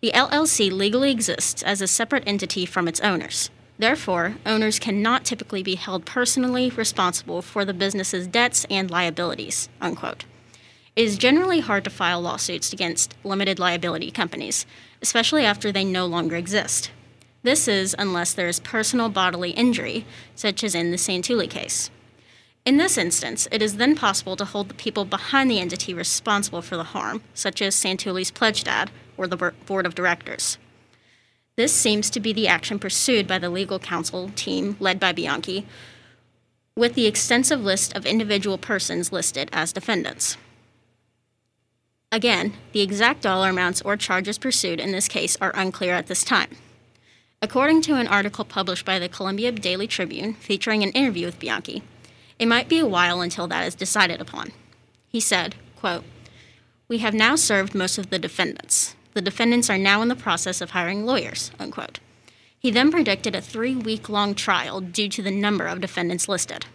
the 0.00 0.12
LLC 0.12 0.70
legally 0.70 1.10
exists 1.10 1.62
as 1.62 1.80
a 1.80 1.86
separate 1.86 2.24
entity 2.26 2.66
from 2.66 2.88
its 2.88 3.00
owners. 3.00 3.50
Therefore, 3.78 4.36
owners 4.46 4.78
cannot 4.78 5.24
typically 5.24 5.62
be 5.62 5.74
held 5.74 6.06
personally 6.06 6.70
responsible 6.70 7.42
for 7.42 7.64
the 7.64 7.74
business's 7.74 8.26
debts 8.26 8.64
and 8.70 8.90
liabilities, 8.90 9.68
unquote. 9.80 10.24
It 10.94 11.04
is 11.04 11.18
generally 11.18 11.60
hard 11.60 11.84
to 11.84 11.90
file 11.90 12.20
lawsuits 12.20 12.72
against 12.72 13.14
limited 13.24 13.58
liability 13.58 14.10
companies, 14.10 14.66
especially 15.00 15.44
after 15.44 15.72
they 15.72 15.84
no 15.84 16.06
longer 16.06 16.36
exist. 16.36 16.90
This 17.42 17.66
is 17.66 17.96
unless 17.98 18.32
there 18.32 18.48
is 18.48 18.60
personal 18.60 19.08
bodily 19.08 19.50
injury, 19.50 20.04
such 20.34 20.62
as 20.62 20.74
in 20.74 20.90
the 20.90 20.96
Santulli 20.96 21.50
case. 21.50 21.90
In 22.64 22.76
this 22.76 22.96
instance, 22.96 23.48
it 23.50 23.60
is 23.60 23.76
then 23.76 23.96
possible 23.96 24.36
to 24.36 24.44
hold 24.44 24.68
the 24.68 24.74
people 24.74 25.04
behind 25.04 25.50
the 25.50 25.58
entity 25.58 25.92
responsible 25.92 26.62
for 26.62 26.76
the 26.76 26.84
harm, 26.84 27.22
such 27.34 27.60
as 27.60 27.74
Santulli's 27.74 28.30
pledge 28.30 28.62
dad 28.62 28.92
or 29.16 29.26
the 29.26 29.52
board 29.66 29.84
of 29.84 29.96
directors. 29.96 30.58
This 31.56 31.72
seems 31.72 32.08
to 32.10 32.20
be 32.20 32.32
the 32.32 32.46
action 32.46 32.78
pursued 32.78 33.26
by 33.26 33.38
the 33.38 33.50
legal 33.50 33.80
counsel 33.80 34.30
team 34.36 34.76
led 34.78 35.00
by 35.00 35.12
Bianchi, 35.12 35.66
with 36.76 36.94
the 36.94 37.06
extensive 37.06 37.60
list 37.60 37.94
of 37.94 38.06
individual 38.06 38.56
persons 38.56 39.12
listed 39.12 39.50
as 39.52 39.72
defendants. 39.72 40.36
Again, 42.12 42.54
the 42.72 42.80
exact 42.80 43.22
dollar 43.22 43.50
amounts 43.50 43.82
or 43.82 43.96
charges 43.96 44.38
pursued 44.38 44.78
in 44.78 44.92
this 44.92 45.08
case 45.08 45.36
are 45.40 45.52
unclear 45.54 45.94
at 45.94 46.06
this 46.06 46.22
time. 46.22 46.56
According 47.44 47.82
to 47.82 47.96
an 47.96 48.06
article 48.06 48.44
published 48.44 48.84
by 48.86 49.00
the 49.00 49.08
Columbia 49.08 49.50
Daily 49.50 49.88
Tribune 49.88 50.34
featuring 50.34 50.84
an 50.84 50.92
interview 50.92 51.26
with 51.26 51.40
Bianchi, 51.40 51.82
it 52.38 52.46
might 52.46 52.68
be 52.68 52.78
a 52.78 52.86
while 52.86 53.20
until 53.20 53.48
that 53.48 53.66
is 53.66 53.74
decided 53.74 54.20
upon. 54.20 54.52
He 55.08 55.18
said, 55.18 55.56
quote, 55.76 56.04
We 56.86 56.98
have 56.98 57.14
now 57.14 57.34
served 57.34 57.74
most 57.74 57.98
of 57.98 58.10
the 58.10 58.18
defendants. 58.20 58.94
The 59.14 59.20
defendants 59.20 59.68
are 59.68 59.76
now 59.76 60.02
in 60.02 60.08
the 60.08 60.14
process 60.14 60.60
of 60.60 60.70
hiring 60.70 61.04
lawyers, 61.04 61.50
unquote. 61.58 61.98
He 62.56 62.70
then 62.70 62.92
predicted 62.92 63.34
a 63.34 63.40
three 63.40 63.74
week 63.74 64.08
long 64.08 64.36
trial 64.36 64.80
due 64.80 65.08
to 65.08 65.20
the 65.20 65.32
number 65.32 65.66
of 65.66 65.80
defendants 65.80 66.28
listed. 66.28 66.66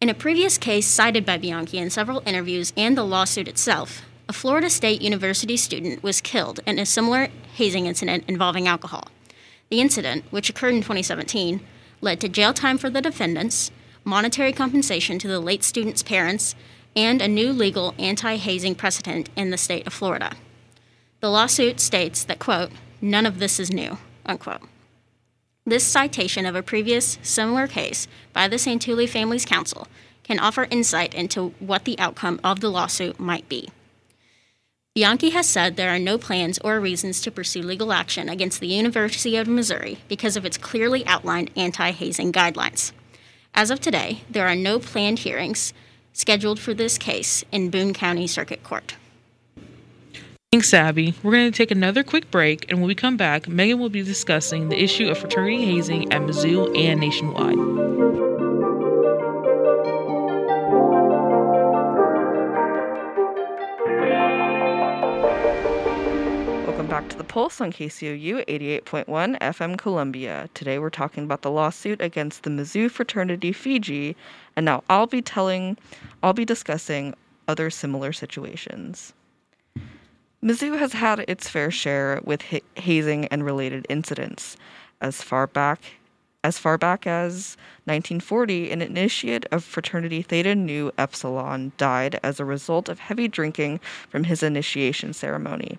In 0.00 0.08
a 0.08 0.14
previous 0.14 0.58
case 0.58 0.88
cited 0.88 1.24
by 1.24 1.38
Bianchi 1.38 1.78
in 1.78 1.88
several 1.88 2.20
interviews 2.26 2.72
and 2.76 2.98
the 2.98 3.04
lawsuit 3.04 3.46
itself, 3.46 4.02
a 4.28 4.32
Florida 4.32 4.70
State 4.70 5.02
University 5.02 5.56
student 5.56 6.02
was 6.02 6.22
killed 6.22 6.60
in 6.66 6.78
a 6.78 6.86
similar 6.86 7.28
hazing 7.56 7.86
incident 7.86 8.24
involving 8.26 8.66
alcohol. 8.66 9.08
The 9.68 9.80
incident, 9.80 10.24
which 10.30 10.48
occurred 10.48 10.74
in 10.74 10.80
2017, 10.80 11.60
led 12.00 12.20
to 12.20 12.28
jail 12.28 12.54
time 12.54 12.78
for 12.78 12.88
the 12.88 13.02
defendants, 13.02 13.70
monetary 14.02 14.52
compensation 14.52 15.18
to 15.18 15.28
the 15.28 15.40
late 15.40 15.62
student's 15.62 16.02
parents, 16.02 16.54
and 16.96 17.20
a 17.20 17.28
new 17.28 17.52
legal 17.52 17.94
anti 17.98 18.36
hazing 18.36 18.74
precedent 18.76 19.28
in 19.36 19.50
the 19.50 19.58
state 19.58 19.86
of 19.86 19.92
Florida. 19.92 20.32
The 21.20 21.30
lawsuit 21.30 21.80
states 21.80 22.24
that, 22.24 22.38
quote, 22.38 22.70
none 23.00 23.26
of 23.26 23.38
this 23.38 23.60
is 23.60 23.70
new, 23.70 23.98
unquote. 24.24 24.62
This 25.66 25.84
citation 25.84 26.46
of 26.46 26.54
a 26.54 26.62
previous 26.62 27.18
similar 27.22 27.66
case 27.66 28.06
by 28.32 28.48
the 28.48 28.56
Santulli 28.56 29.08
Families 29.08 29.44
Counsel 29.44 29.88
can 30.22 30.38
offer 30.38 30.66
insight 30.70 31.14
into 31.14 31.50
what 31.58 31.84
the 31.84 31.98
outcome 31.98 32.40
of 32.42 32.60
the 32.60 32.70
lawsuit 32.70 33.18
might 33.18 33.48
be. 33.48 33.68
Bianchi 34.94 35.30
has 35.30 35.48
said 35.48 35.74
there 35.74 35.92
are 35.92 35.98
no 35.98 36.16
plans 36.16 36.60
or 36.60 36.78
reasons 36.78 37.20
to 37.22 37.32
pursue 37.32 37.62
legal 37.62 37.92
action 37.92 38.28
against 38.28 38.60
the 38.60 38.68
University 38.68 39.36
of 39.36 39.48
Missouri 39.48 39.98
because 40.06 40.36
of 40.36 40.46
its 40.46 40.56
clearly 40.56 41.04
outlined 41.04 41.50
anti 41.56 41.90
hazing 41.90 42.30
guidelines. 42.30 42.92
As 43.54 43.72
of 43.72 43.80
today, 43.80 44.22
there 44.30 44.46
are 44.46 44.54
no 44.54 44.78
planned 44.78 45.18
hearings 45.18 45.74
scheduled 46.12 46.60
for 46.60 46.74
this 46.74 46.96
case 46.96 47.44
in 47.50 47.70
Boone 47.70 47.92
County 47.92 48.28
Circuit 48.28 48.62
Court. 48.62 48.94
Thanks, 50.52 50.72
Abby. 50.72 51.14
We're 51.24 51.32
going 51.32 51.50
to 51.50 51.56
take 51.56 51.72
another 51.72 52.04
quick 52.04 52.30
break, 52.30 52.70
and 52.70 52.78
when 52.78 52.86
we 52.86 52.94
come 52.94 53.16
back, 53.16 53.46
Meghan 53.46 53.80
will 53.80 53.88
be 53.88 54.04
discussing 54.04 54.68
the 54.68 54.80
issue 54.80 55.08
of 55.08 55.18
fraternity 55.18 55.64
hazing 55.64 56.12
at 56.12 56.22
Mizzou 56.22 56.78
and 56.78 57.00
nationwide. 57.00 58.33
Back 67.04 67.10
to 67.10 67.18
the 67.18 67.24
Pulse 67.24 67.60
on 67.60 67.70
KCOU 67.70 68.46
88.1 68.46 69.38
FM 69.38 69.76
Columbia. 69.76 70.48
Today 70.54 70.78
we're 70.78 70.88
talking 70.88 71.24
about 71.24 71.42
the 71.42 71.50
lawsuit 71.50 72.00
against 72.00 72.44
the 72.44 72.50
Mizzou 72.50 72.90
fraternity 72.90 73.52
Fiji, 73.52 74.16
and 74.56 74.64
now 74.64 74.82
I'll 74.88 75.06
be 75.06 75.20
telling, 75.20 75.76
I'll 76.22 76.32
be 76.32 76.46
discussing 76.46 77.14
other 77.46 77.68
similar 77.68 78.14
situations. 78.14 79.12
Mizzou 80.42 80.78
has 80.78 80.94
had 80.94 81.26
its 81.28 81.46
fair 81.46 81.70
share 81.70 82.20
with 82.24 82.40
ha- 82.40 82.64
hazing 82.76 83.26
and 83.26 83.44
related 83.44 83.84
incidents. 83.90 84.56
As 85.02 85.20
far 85.20 85.46
back 85.46 85.80
as 86.42 86.58
far 86.58 86.78
back 86.78 87.06
as 87.06 87.56
1940, 87.84 88.70
an 88.70 88.80
initiate 88.82 89.46
of 89.50 89.64
fraternity 89.64 90.22
Theta 90.22 90.54
Nu 90.54 90.90
Epsilon 90.96 91.72
died 91.76 92.18
as 92.22 92.38
a 92.38 92.44
result 92.44 92.88
of 92.88 92.98
heavy 92.98 93.28
drinking 93.28 93.80
from 94.08 94.24
his 94.24 94.42
initiation 94.42 95.12
ceremony. 95.12 95.78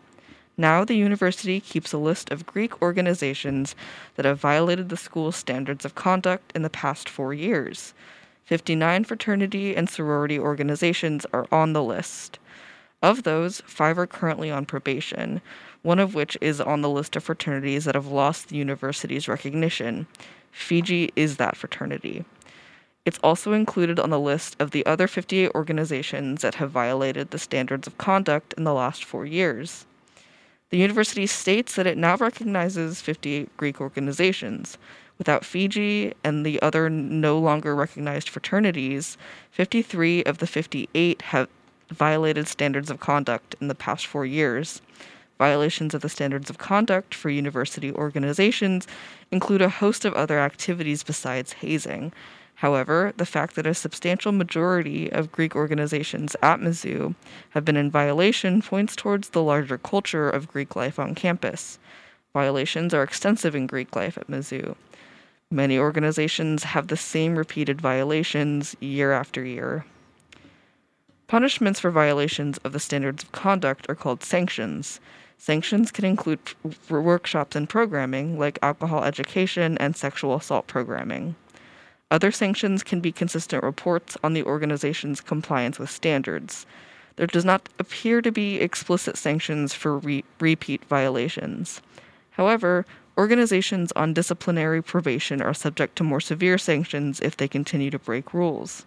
Now, 0.57 0.85
the 0.85 0.95
university 0.95 1.59
keeps 1.59 1.91
a 1.91 1.97
list 1.97 2.31
of 2.31 2.45
Greek 2.45 2.81
organizations 2.81 3.75
that 4.15 4.25
have 4.25 4.39
violated 4.39 4.87
the 4.87 4.95
school's 4.95 5.35
standards 5.35 5.83
of 5.83 5.95
conduct 5.95 6.53
in 6.55 6.61
the 6.61 6.69
past 6.69 7.09
four 7.09 7.33
years. 7.33 7.93
59 8.45 9.03
fraternity 9.03 9.75
and 9.75 9.89
sorority 9.89 10.39
organizations 10.39 11.25
are 11.33 11.47
on 11.51 11.73
the 11.73 11.83
list. 11.83 12.39
Of 13.01 13.23
those, 13.23 13.61
five 13.65 13.97
are 13.97 14.07
currently 14.07 14.49
on 14.49 14.65
probation, 14.65 15.41
one 15.81 15.99
of 15.99 16.15
which 16.15 16.37
is 16.39 16.61
on 16.61 16.81
the 16.81 16.89
list 16.89 17.15
of 17.15 17.23
fraternities 17.23 17.83
that 17.85 17.95
have 17.95 18.07
lost 18.07 18.47
the 18.47 18.55
university's 18.55 19.27
recognition. 19.27 20.07
Fiji 20.51 21.11
is 21.17 21.35
that 21.35 21.57
fraternity. 21.57 22.23
It's 23.03 23.19
also 23.21 23.51
included 23.51 23.99
on 23.99 24.09
the 24.09 24.19
list 24.19 24.55
of 24.59 24.71
the 24.71 24.85
other 24.85 25.07
58 25.07 25.51
organizations 25.53 26.41
that 26.41 26.55
have 26.55 26.71
violated 26.71 27.31
the 27.31 27.39
standards 27.39 27.87
of 27.87 27.97
conduct 27.97 28.53
in 28.57 28.63
the 28.63 28.73
last 28.73 29.03
four 29.03 29.25
years. 29.25 29.85
The 30.71 30.77
university 30.77 31.27
states 31.27 31.75
that 31.75 31.85
it 31.85 31.97
now 31.97 32.15
recognizes 32.17 32.99
58 32.99 33.55
Greek 33.55 33.79
organizations. 33.79 34.77
Without 35.17 35.45
Fiji 35.45 36.13
and 36.23 36.45
the 36.45 36.61
other 36.61 36.89
no 36.89 37.37
longer 37.37 37.75
recognized 37.75 38.29
fraternities, 38.29 39.17
53 39.51 40.23
of 40.23 40.39
the 40.39 40.47
58 40.47 41.21
have 41.21 41.47
violated 41.89 42.47
standards 42.47 42.89
of 42.89 42.99
conduct 42.99 43.55
in 43.61 43.67
the 43.67 43.75
past 43.75 44.07
four 44.07 44.25
years. 44.25 44.81
Violations 45.37 45.93
of 45.93 46.01
the 46.01 46.09
standards 46.09 46.49
of 46.49 46.57
conduct 46.57 47.13
for 47.13 47.29
university 47.29 47.91
organizations 47.91 48.87
include 49.31 49.61
a 49.61 49.69
host 49.69 50.03
of 50.03 50.13
other 50.13 50.39
activities 50.39 51.03
besides 51.03 51.53
hazing. 51.53 52.11
However, 52.55 53.13
the 53.17 53.25
fact 53.25 53.55
that 53.55 53.67
a 53.67 53.73
substantial 53.73 54.31
majority 54.31 55.11
of 55.11 55.31
Greek 55.31 55.55
organizations 55.55 56.35
at 56.41 56.59
Mizzou 56.59 57.15
have 57.49 57.65
been 57.65 57.75
in 57.75 57.91
violation 57.91 58.61
points 58.61 58.95
towards 58.95 59.29
the 59.29 59.43
larger 59.43 59.77
culture 59.77 60.29
of 60.29 60.47
Greek 60.47 60.75
life 60.75 60.97
on 60.97 61.15
campus. 61.15 61.77
Violations 62.33 62.93
are 62.93 63.03
extensive 63.03 63.55
in 63.55 63.67
Greek 63.67 63.95
life 63.95 64.17
at 64.17 64.27
Mizzou. 64.27 64.75
Many 65.51 65.77
organizations 65.77 66.63
have 66.63 66.87
the 66.87 66.97
same 66.97 67.37
repeated 67.37 67.81
violations 67.81 68.75
year 68.79 69.11
after 69.11 69.43
year. 69.43 69.85
Punishments 71.27 71.79
for 71.79 71.91
violations 71.91 72.57
of 72.59 72.71
the 72.71 72.79
standards 72.79 73.23
of 73.23 73.31
conduct 73.31 73.85
are 73.89 73.95
called 73.95 74.23
sanctions. 74.23 74.99
Sanctions 75.37 75.91
can 75.91 76.05
include 76.05 76.39
workshops 76.89 77.55
and 77.55 77.67
programming, 77.67 78.39
like 78.39 78.59
alcohol 78.61 79.03
education 79.03 79.77
and 79.79 79.95
sexual 79.95 80.35
assault 80.35 80.67
programming. 80.67 81.35
Other 82.11 82.31
sanctions 82.31 82.83
can 82.83 82.99
be 82.99 83.11
consistent 83.11 83.63
reports 83.63 84.15
on 84.23 84.33
the 84.33 84.43
organization's 84.43 85.21
compliance 85.21 85.79
with 85.79 85.89
standards. 85.89 86.65
There 87.15 87.27
does 87.27 87.45
not 87.45 87.69
appear 87.79 88.21
to 88.21 88.31
be 88.31 88.59
explicit 88.59 89.17
sanctions 89.17 89.73
for 89.73 89.97
re- 89.97 90.23
repeat 90.39 90.85
violations. 90.85 91.81
However, 92.31 92.85
organizations 93.17 93.91
on 93.95 94.13
disciplinary 94.13 94.83
probation 94.83 95.41
are 95.41 95.53
subject 95.53 95.95
to 95.95 96.03
more 96.03 96.19
severe 96.19 96.57
sanctions 96.57 97.19
if 97.21 97.37
they 97.37 97.47
continue 97.47 97.89
to 97.89 97.99
break 97.99 98.33
rules. 98.33 98.85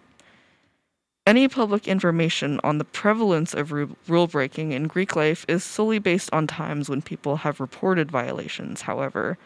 Any 1.25 1.47
public 1.47 1.87
information 1.87 2.59
on 2.63 2.77
the 2.77 2.85
prevalence 2.85 3.53
of 3.53 3.71
rule 3.71 4.27
breaking 4.27 4.71
in 4.71 4.87
Greek 4.87 5.15
life 5.15 5.45
is 5.47 5.63
solely 5.63 5.99
based 5.99 6.29
on 6.33 6.47
times 6.47 6.89
when 6.89 7.01
people 7.01 7.37
have 7.37 7.59
reported 7.59 8.09
violations, 8.09 8.81
however. 8.81 9.37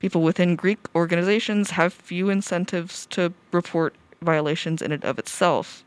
People 0.00 0.22
within 0.22 0.54
Greek 0.54 0.78
organizations 0.94 1.70
have 1.70 1.92
few 1.92 2.30
incentives 2.30 3.06
to 3.06 3.32
report 3.50 3.96
violations 4.22 4.80
in 4.80 4.92
and 4.92 5.04
of 5.04 5.18
itself. 5.18 5.84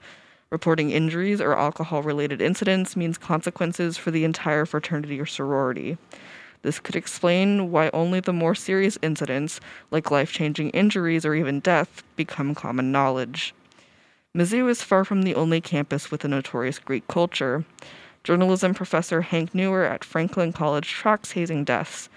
Reporting 0.50 0.92
injuries 0.92 1.40
or 1.40 1.58
alcohol 1.58 2.04
related 2.04 2.42
incidents 2.42 2.98
means 2.98 3.18
consequences 3.18 3.98
for 3.98 4.12
the 4.12 4.26
entire 4.26 4.66
fraternity 4.66 5.18
or 5.18 5.26
sorority. 5.26 5.98
This 6.62 6.78
could 6.78 6.98
explain 6.98 7.72
why 7.72 7.90
only 7.94 8.20
the 8.20 8.34
more 8.34 8.54
serious 8.54 8.98
incidents, 9.02 9.62
like 9.92 10.12
life 10.12 10.34
changing 10.34 10.72
injuries 10.72 11.26
or 11.26 11.34
even 11.34 11.62
death, 11.62 12.04
become 12.18 12.54
common 12.54 12.92
knowledge. 12.92 13.56
Mizzou 14.36 14.70
is 14.70 14.84
far 14.84 15.06
from 15.06 15.24
the 15.24 15.36
only 15.36 15.62
campus 15.62 16.12
with 16.12 16.26
a 16.26 16.28
notorious 16.28 16.80
Greek 16.80 17.08
culture. 17.08 17.64
Journalism 18.26 18.74
professor 18.74 19.22
Hank 19.22 19.54
Nuwer 19.54 19.90
at 19.90 20.04
Franklin 20.04 20.52
College 20.52 20.90
tracks 20.90 21.32
hazing 21.32 21.64
deaths, 21.64 22.10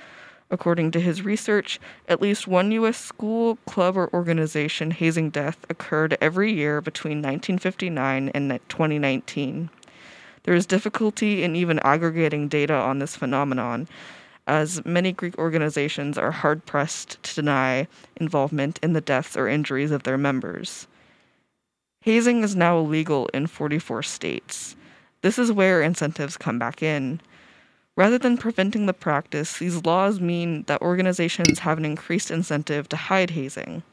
According 0.51 0.91
to 0.93 1.01
his 1.01 1.23
research, 1.23 1.81
at 2.09 2.21
least 2.21 2.47
one 2.47 2.71
U.S. 2.73 2.99
school, 2.99 3.57
club, 3.67 3.97
or 3.97 4.13
organization 4.13 4.91
hazing 4.91 5.31
death 5.31 5.65
occurred 5.69 6.19
every 6.21 6.53
year 6.53 6.81
between 6.81 7.19
1959 7.19 8.29
and 8.35 8.51
2019. 8.69 9.71
There 10.45 10.55
is 10.55 10.67
difficulty 10.67 11.43
in 11.43 11.57
even 11.57 11.79
aggregating 11.81 12.49
data 12.49 12.75
on 12.75 12.99
this 12.99 13.17
phenomenon, 13.17 13.89
as 14.47 14.85
many 14.85 15.13
Greek 15.13 15.39
organizations 15.39 16.19
are 16.19 16.31
hard 16.31 16.67
pressed 16.67 17.23
to 17.23 17.35
deny 17.35 17.89
involvement 18.17 18.79
in 18.83 18.93
the 18.93 19.01
deaths 19.01 19.37
or 19.37 19.49
injuries 19.49 19.91
of 19.91 20.03
their 20.03 20.19
members. 20.19 20.87
Hazing 22.03 22.43
is 22.45 22.55
now 22.55 22.79
illegal 22.79 23.29
in 23.33 23.47
44 23.47 24.03
states. 24.03 24.77
This 25.23 25.39
is 25.39 25.51
where 25.51 25.81
incentives 25.81 26.37
come 26.37 26.59
back 26.59 26.83
in. 26.83 27.23
Rather 27.97 28.19
than 28.19 28.37
preventing 28.37 28.87
the 28.87 28.93
practice, 28.93 29.59
these 29.59 29.85
laws 29.85 30.21
mean 30.21 30.65
that 30.65 30.83
organizations 30.83 31.61
have 31.61 31.79
an 31.79 31.85
increased 31.85 32.31
incentive 32.31 32.89
to 32.89 32.97
hide 32.97 33.31
hazing. 33.31 33.85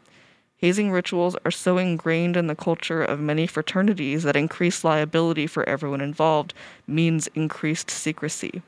Hazing 0.57 0.91
rituals 0.91 1.35
are 1.45 1.51
so 1.51 1.77
ingrained 1.77 2.37
in 2.37 2.47
the 2.47 2.55
culture 2.55 3.03
of 3.03 3.19
many 3.19 3.45
fraternities 3.45 4.23
that 4.23 4.35
increased 4.35 4.83
liability 4.83 5.47
for 5.47 5.67
everyone 5.67 6.01
involved 6.01 6.53
means 6.87 7.27
increased 7.35 7.89
secrecy. 7.91 8.61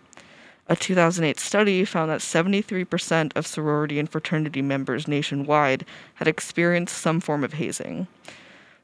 A 0.67 0.75
2008 0.75 1.39
study 1.39 1.83
found 1.83 2.09
that 2.09 2.21
73% 2.21 3.31
of 3.35 3.45
sorority 3.45 3.99
and 3.99 4.09
fraternity 4.09 4.61
members 4.61 5.07
nationwide 5.07 5.85
had 6.15 6.27
experienced 6.27 6.97
some 6.97 7.19
form 7.19 7.43
of 7.43 7.53
hazing. 7.53 8.07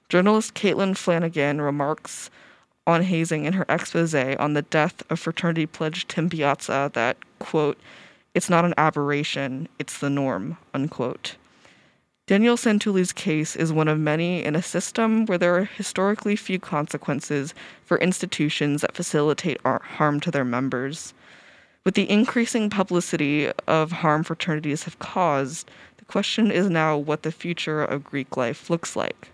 Journalist 0.10 0.56
Caitlin 0.56 0.98
Flanagan 0.98 1.62
remarks 1.62 2.30
on 2.90 3.04
hazing 3.04 3.46
in 3.46 3.54
her 3.54 3.66
expose 3.70 4.16
on 4.16 4.54
the 4.54 4.64
death 4.64 5.04
of 5.12 5.20
fraternity 5.20 5.66
pledge 5.66 6.08
Tim 6.08 6.30
Piazza 6.30 6.90
that, 6.94 7.18
quote, 7.38 7.78
it's 8.34 8.50
not 8.50 8.66
an 8.66 8.74
aberration, 8.78 9.68
it's 9.78 10.00
the 10.00 10.10
norm, 10.10 10.58
unquote. 10.74 11.36
Daniel 12.26 12.58
Santulli's 12.58 13.14
case 13.14 13.56
is 13.56 13.72
one 13.74 13.88
of 13.88 14.00
many 14.00 14.44
in 14.44 14.56
a 14.56 14.62
system 14.62 15.26
where 15.26 15.38
there 15.38 15.56
are 15.56 15.66
historically 15.66 16.36
few 16.36 16.60
consequences 16.60 17.54
for 17.86 17.98
institutions 17.98 18.82
that 18.82 18.96
facilitate 18.96 19.60
harm 19.64 20.20
to 20.20 20.32
their 20.32 20.46
members. 20.46 21.14
With 21.86 21.96
the 21.96 22.10
increasing 22.10 22.70
publicity 22.70 23.52
of 23.68 23.92
harm 23.92 24.24
fraternities 24.24 24.84
have 24.84 25.00
caused, 25.00 25.70
the 25.98 26.06
question 26.06 26.52
is 26.52 26.70
now 26.70 26.98
what 26.98 27.24
the 27.24 27.32
future 27.32 27.84
of 27.84 28.04
Greek 28.04 28.38
life 28.38 28.70
looks 28.70 28.96
like. 28.96 29.30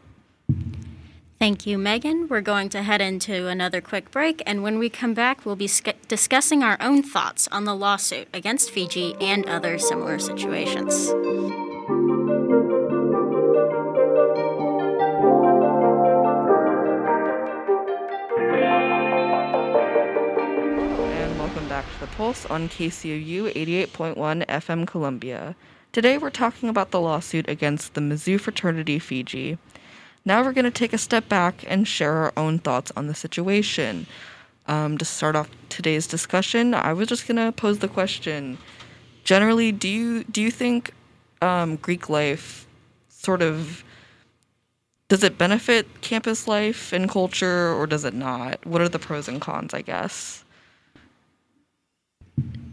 Thank 1.38 1.68
you, 1.68 1.78
Meghan. 1.78 2.30
We're 2.30 2.40
going 2.42 2.70
to 2.70 2.82
head 2.82 3.02
into 3.02 3.48
another 3.48 3.82
quick 3.82 4.10
break, 4.10 4.42
and 4.46 4.64
when 4.64 4.80
we 4.80 4.90
come 4.90 5.14
back, 5.14 5.46
we'll 5.46 5.58
be 5.58 5.68
sc- 5.68 6.08
discussing 6.08 6.64
our 6.64 6.78
own 6.80 7.04
thoughts 7.04 7.48
on 7.50 7.66
the 7.66 7.76
lawsuit 7.76 8.30
against 8.34 8.72
Fiji 8.72 9.16
and 9.20 9.46
other 9.46 9.78
similar 9.78 10.18
situations. 10.18 11.14
And 19.98 21.40
welcome 21.40 21.68
back 21.68 21.86
to 21.94 22.00
the 22.00 22.08
Pulse 22.08 22.46
on 22.46 22.70
KCOU 22.70 23.54
88.1 23.54 24.46
FM 24.46 24.88
Columbia. 24.88 25.56
Today 25.92 26.18
we're 26.18 26.30
talking 26.30 26.70
about 26.70 26.92
the 26.92 27.00
lawsuit 27.02 27.50
against 27.50 27.94
the 27.94 28.02
Mizzou 28.02 28.40
Fraternity 28.40 29.00
Fiji. 29.00 29.58
Now 30.26 30.44
we're 30.44 30.54
going 30.54 30.66
to 30.66 30.72
take 30.72 30.92
a 30.92 30.98
step 30.98 31.30
back 31.30 31.64
and 31.68 31.88
share 31.88 32.14
our 32.14 32.34
own 32.36 32.58
thoughts 32.58 32.92
on 32.96 33.08
the 33.08 33.14
situation. 33.14 34.08
Um, 34.68 34.98
to 34.98 35.06
start 35.06 35.36
off 35.36 35.48
today's 35.70 36.08
discussion, 36.08 36.74
I 36.74 36.92
was 36.94 37.08
just 37.08 37.28
going 37.28 37.38
to 37.38 37.52
pose 37.52 37.80
the 37.80 37.88
question: 37.88 38.58
Generally, 39.24 39.74
do 39.74 39.88
you 39.88 40.24
do 40.24 40.42
you 40.42 40.50
think 40.50 40.92
um, 41.44 41.76
Greek 41.76 42.10
life 42.10 42.66
sort 43.08 43.44
of 43.44 43.84
does 45.08 45.24
it 45.24 45.38
benefit 45.38 46.02
campus 46.02 46.48
life 46.48 46.92
and 46.92 47.08
culture, 47.08 47.72
or 47.74 47.86
does 47.86 48.06
it 48.06 48.16
not? 48.16 48.66
What 48.66 48.82
are 48.82 48.90
the 48.90 48.98
pros 48.98 49.28
and 49.28 49.40
cons? 49.40 49.76
I 49.76 49.84
guess. 49.84 50.44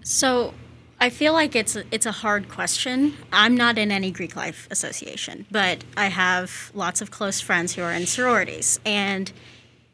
So 0.03 0.55
I 1.03 1.11
feel 1.11 1.33
like 1.33 1.57
it's 1.57 1.75
a, 1.75 1.83
it's 1.91 2.07
a 2.07 2.13
hard 2.13 2.49
question. 2.49 3.15
I'm 3.33 3.57
not 3.57 3.77
in 3.77 3.91
any 3.91 4.13
Greek 4.13 4.37
life 4.37 4.69
association, 4.71 5.47
but 5.51 5.83
I 5.97 6.07
have 6.07 6.71
lots 6.75 7.01
of 7.01 7.11
close 7.11 7.41
friends 7.41 7.75
who 7.75 7.83
are 7.83 7.91
in 7.91 8.07
sororities, 8.07 8.79
and 8.87 9.33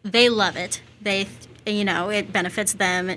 they 0.02 0.28
love 0.28 0.54
it. 0.54 0.82
They, 1.00 1.26
you 1.64 1.82
know, 1.82 2.10
it 2.10 2.30
benefits 2.30 2.74
them. 2.74 3.16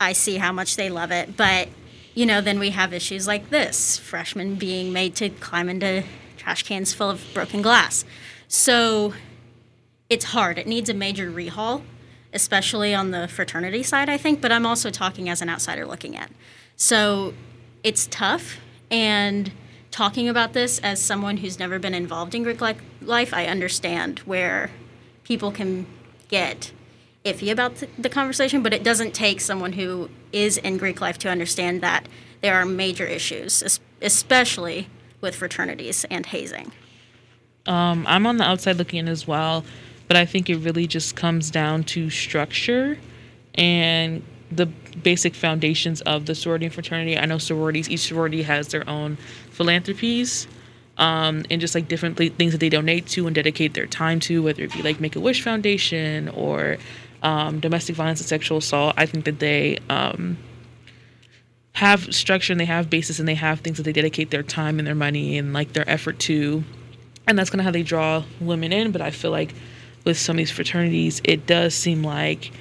I 0.00 0.14
see 0.14 0.38
how 0.38 0.52
much 0.52 0.76
they 0.76 0.88
love 0.88 1.10
it, 1.10 1.36
but 1.36 1.68
you 2.14 2.24
know, 2.24 2.40
then 2.40 2.58
we 2.58 2.70
have 2.70 2.94
issues 2.94 3.26
like 3.26 3.50
this: 3.50 3.98
freshmen 3.98 4.54
being 4.54 4.90
made 4.90 5.14
to 5.16 5.28
climb 5.28 5.68
into 5.68 6.04
trash 6.38 6.62
cans 6.62 6.94
full 6.94 7.10
of 7.10 7.22
broken 7.34 7.60
glass. 7.60 8.06
So 8.48 9.12
it's 10.08 10.24
hard. 10.24 10.56
It 10.56 10.66
needs 10.66 10.88
a 10.88 10.94
major 10.94 11.30
rehaul, 11.30 11.82
especially 12.32 12.94
on 12.94 13.10
the 13.10 13.28
fraternity 13.28 13.82
side, 13.82 14.08
I 14.08 14.16
think. 14.16 14.40
But 14.40 14.50
I'm 14.50 14.64
also 14.64 14.88
talking 14.88 15.28
as 15.28 15.42
an 15.42 15.50
outsider 15.50 15.84
looking 15.84 16.14
in. 16.14 16.34
So 16.76 17.34
it's 17.82 18.06
tough. 18.06 18.58
And 18.90 19.52
talking 19.90 20.28
about 20.28 20.52
this 20.52 20.78
as 20.80 21.00
someone 21.00 21.38
who's 21.38 21.58
never 21.58 21.78
been 21.78 21.94
involved 21.94 22.34
in 22.34 22.42
Greek 22.42 22.60
life, 22.60 23.34
I 23.34 23.46
understand 23.46 24.20
where 24.20 24.70
people 25.24 25.52
can 25.52 25.86
get 26.28 26.72
iffy 27.24 27.52
about 27.52 27.82
the 27.98 28.08
conversation, 28.08 28.62
but 28.62 28.72
it 28.72 28.82
doesn't 28.82 29.14
take 29.14 29.40
someone 29.40 29.74
who 29.74 30.10
is 30.32 30.56
in 30.58 30.76
Greek 30.76 31.00
life 31.00 31.18
to 31.18 31.28
understand 31.28 31.80
that 31.82 32.08
there 32.40 32.54
are 32.56 32.64
major 32.64 33.06
issues, 33.06 33.80
especially 34.00 34.88
with 35.20 35.36
fraternities 35.36 36.04
and 36.10 36.26
hazing. 36.26 36.72
Um, 37.66 38.04
I'm 38.08 38.26
on 38.26 38.38
the 38.38 38.44
outside 38.44 38.76
looking 38.76 38.98
in 38.98 39.08
as 39.08 39.26
well, 39.26 39.64
but 40.08 40.16
I 40.16 40.24
think 40.24 40.50
it 40.50 40.56
really 40.56 40.88
just 40.88 41.14
comes 41.14 41.50
down 41.50 41.84
to 41.84 42.10
structure 42.10 42.98
and 43.54 44.22
the 44.56 44.66
basic 45.02 45.34
foundations 45.34 46.00
of 46.02 46.26
the 46.26 46.34
sorority 46.34 46.66
and 46.66 46.74
fraternity. 46.74 47.18
I 47.18 47.26
know 47.26 47.38
sororities, 47.38 47.88
each 47.90 48.00
sorority 48.00 48.42
has 48.42 48.68
their 48.68 48.88
own 48.88 49.16
philanthropies 49.50 50.46
um, 50.98 51.44
and 51.50 51.60
just 51.60 51.74
like 51.74 51.88
different 51.88 52.16
things 52.16 52.52
that 52.52 52.58
they 52.58 52.68
donate 52.68 53.06
to 53.08 53.26
and 53.26 53.34
dedicate 53.34 53.74
their 53.74 53.86
time 53.86 54.20
to, 54.20 54.42
whether 54.42 54.62
it 54.62 54.72
be 54.72 54.82
like 54.82 55.00
Make 55.00 55.16
a 55.16 55.20
Wish 55.20 55.42
Foundation 55.42 56.28
or 56.30 56.76
um, 57.22 57.60
domestic 57.60 57.96
violence 57.96 58.20
and 58.20 58.28
sexual 58.28 58.58
assault. 58.58 58.94
I 58.96 59.06
think 59.06 59.24
that 59.24 59.38
they 59.38 59.78
um, 59.88 60.36
have 61.72 62.14
structure 62.14 62.52
and 62.52 62.60
they 62.60 62.66
have 62.66 62.90
basis 62.90 63.18
and 63.18 63.28
they 63.28 63.34
have 63.34 63.60
things 63.60 63.78
that 63.78 63.84
they 63.84 63.92
dedicate 63.92 64.30
their 64.30 64.42
time 64.42 64.78
and 64.78 64.86
their 64.86 64.94
money 64.94 65.38
and 65.38 65.52
like 65.52 65.72
their 65.72 65.88
effort 65.88 66.18
to 66.20 66.64
and 67.26 67.38
that's 67.38 67.50
kind 67.50 67.60
of 67.60 67.64
how 67.64 67.70
they 67.70 67.82
draw 67.82 68.24
women 68.40 68.72
in. 68.72 68.92
But 68.92 69.00
I 69.00 69.10
feel 69.10 69.30
like 69.30 69.54
with 70.04 70.18
some 70.18 70.34
of 70.34 70.38
these 70.38 70.50
fraternities, 70.50 71.20
it 71.24 71.46
does 71.46 71.74
seem 71.74 72.02
like 72.02 72.52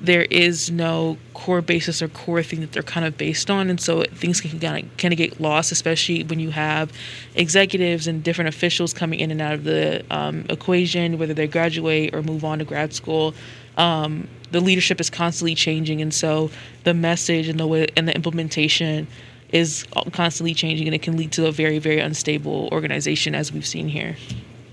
there 0.00 0.22
is 0.30 0.70
no 0.70 1.18
core 1.34 1.60
basis 1.60 2.00
or 2.00 2.08
core 2.08 2.42
thing 2.42 2.60
that 2.60 2.72
they're 2.72 2.82
kind 2.82 3.04
of 3.04 3.18
based 3.18 3.50
on, 3.50 3.68
and 3.68 3.80
so 3.80 4.02
things 4.04 4.40
can 4.40 4.58
kind 4.58 4.84
of 4.84 4.96
kind 4.96 5.12
of 5.12 5.18
get 5.18 5.40
lost, 5.40 5.72
especially 5.72 6.24
when 6.24 6.40
you 6.40 6.50
have 6.50 6.92
executives 7.34 8.06
and 8.06 8.22
different 8.24 8.48
officials 8.48 8.94
coming 8.94 9.20
in 9.20 9.30
and 9.30 9.40
out 9.40 9.54
of 9.54 9.64
the 9.64 10.04
um, 10.10 10.46
equation, 10.48 11.18
whether 11.18 11.34
they 11.34 11.46
graduate 11.46 12.14
or 12.14 12.22
move 12.22 12.44
on 12.44 12.58
to 12.58 12.64
grad 12.64 12.94
school. 12.94 13.34
Um, 13.76 14.28
the 14.50 14.60
leadership 14.60 15.00
is 15.00 15.10
constantly 15.10 15.54
changing, 15.54 16.00
and 16.00 16.12
so 16.12 16.50
the 16.84 16.94
message 16.94 17.48
and 17.48 17.60
the 17.60 17.66
way 17.66 17.86
and 17.96 18.08
the 18.08 18.14
implementation 18.14 19.06
is 19.52 19.84
constantly 20.12 20.54
changing, 20.54 20.86
and 20.86 20.94
it 20.94 21.02
can 21.02 21.16
lead 21.16 21.32
to 21.32 21.46
a 21.46 21.52
very 21.52 21.78
very 21.78 22.00
unstable 22.00 22.68
organization, 22.72 23.34
as 23.34 23.52
we've 23.52 23.66
seen 23.66 23.88
here. 23.88 24.16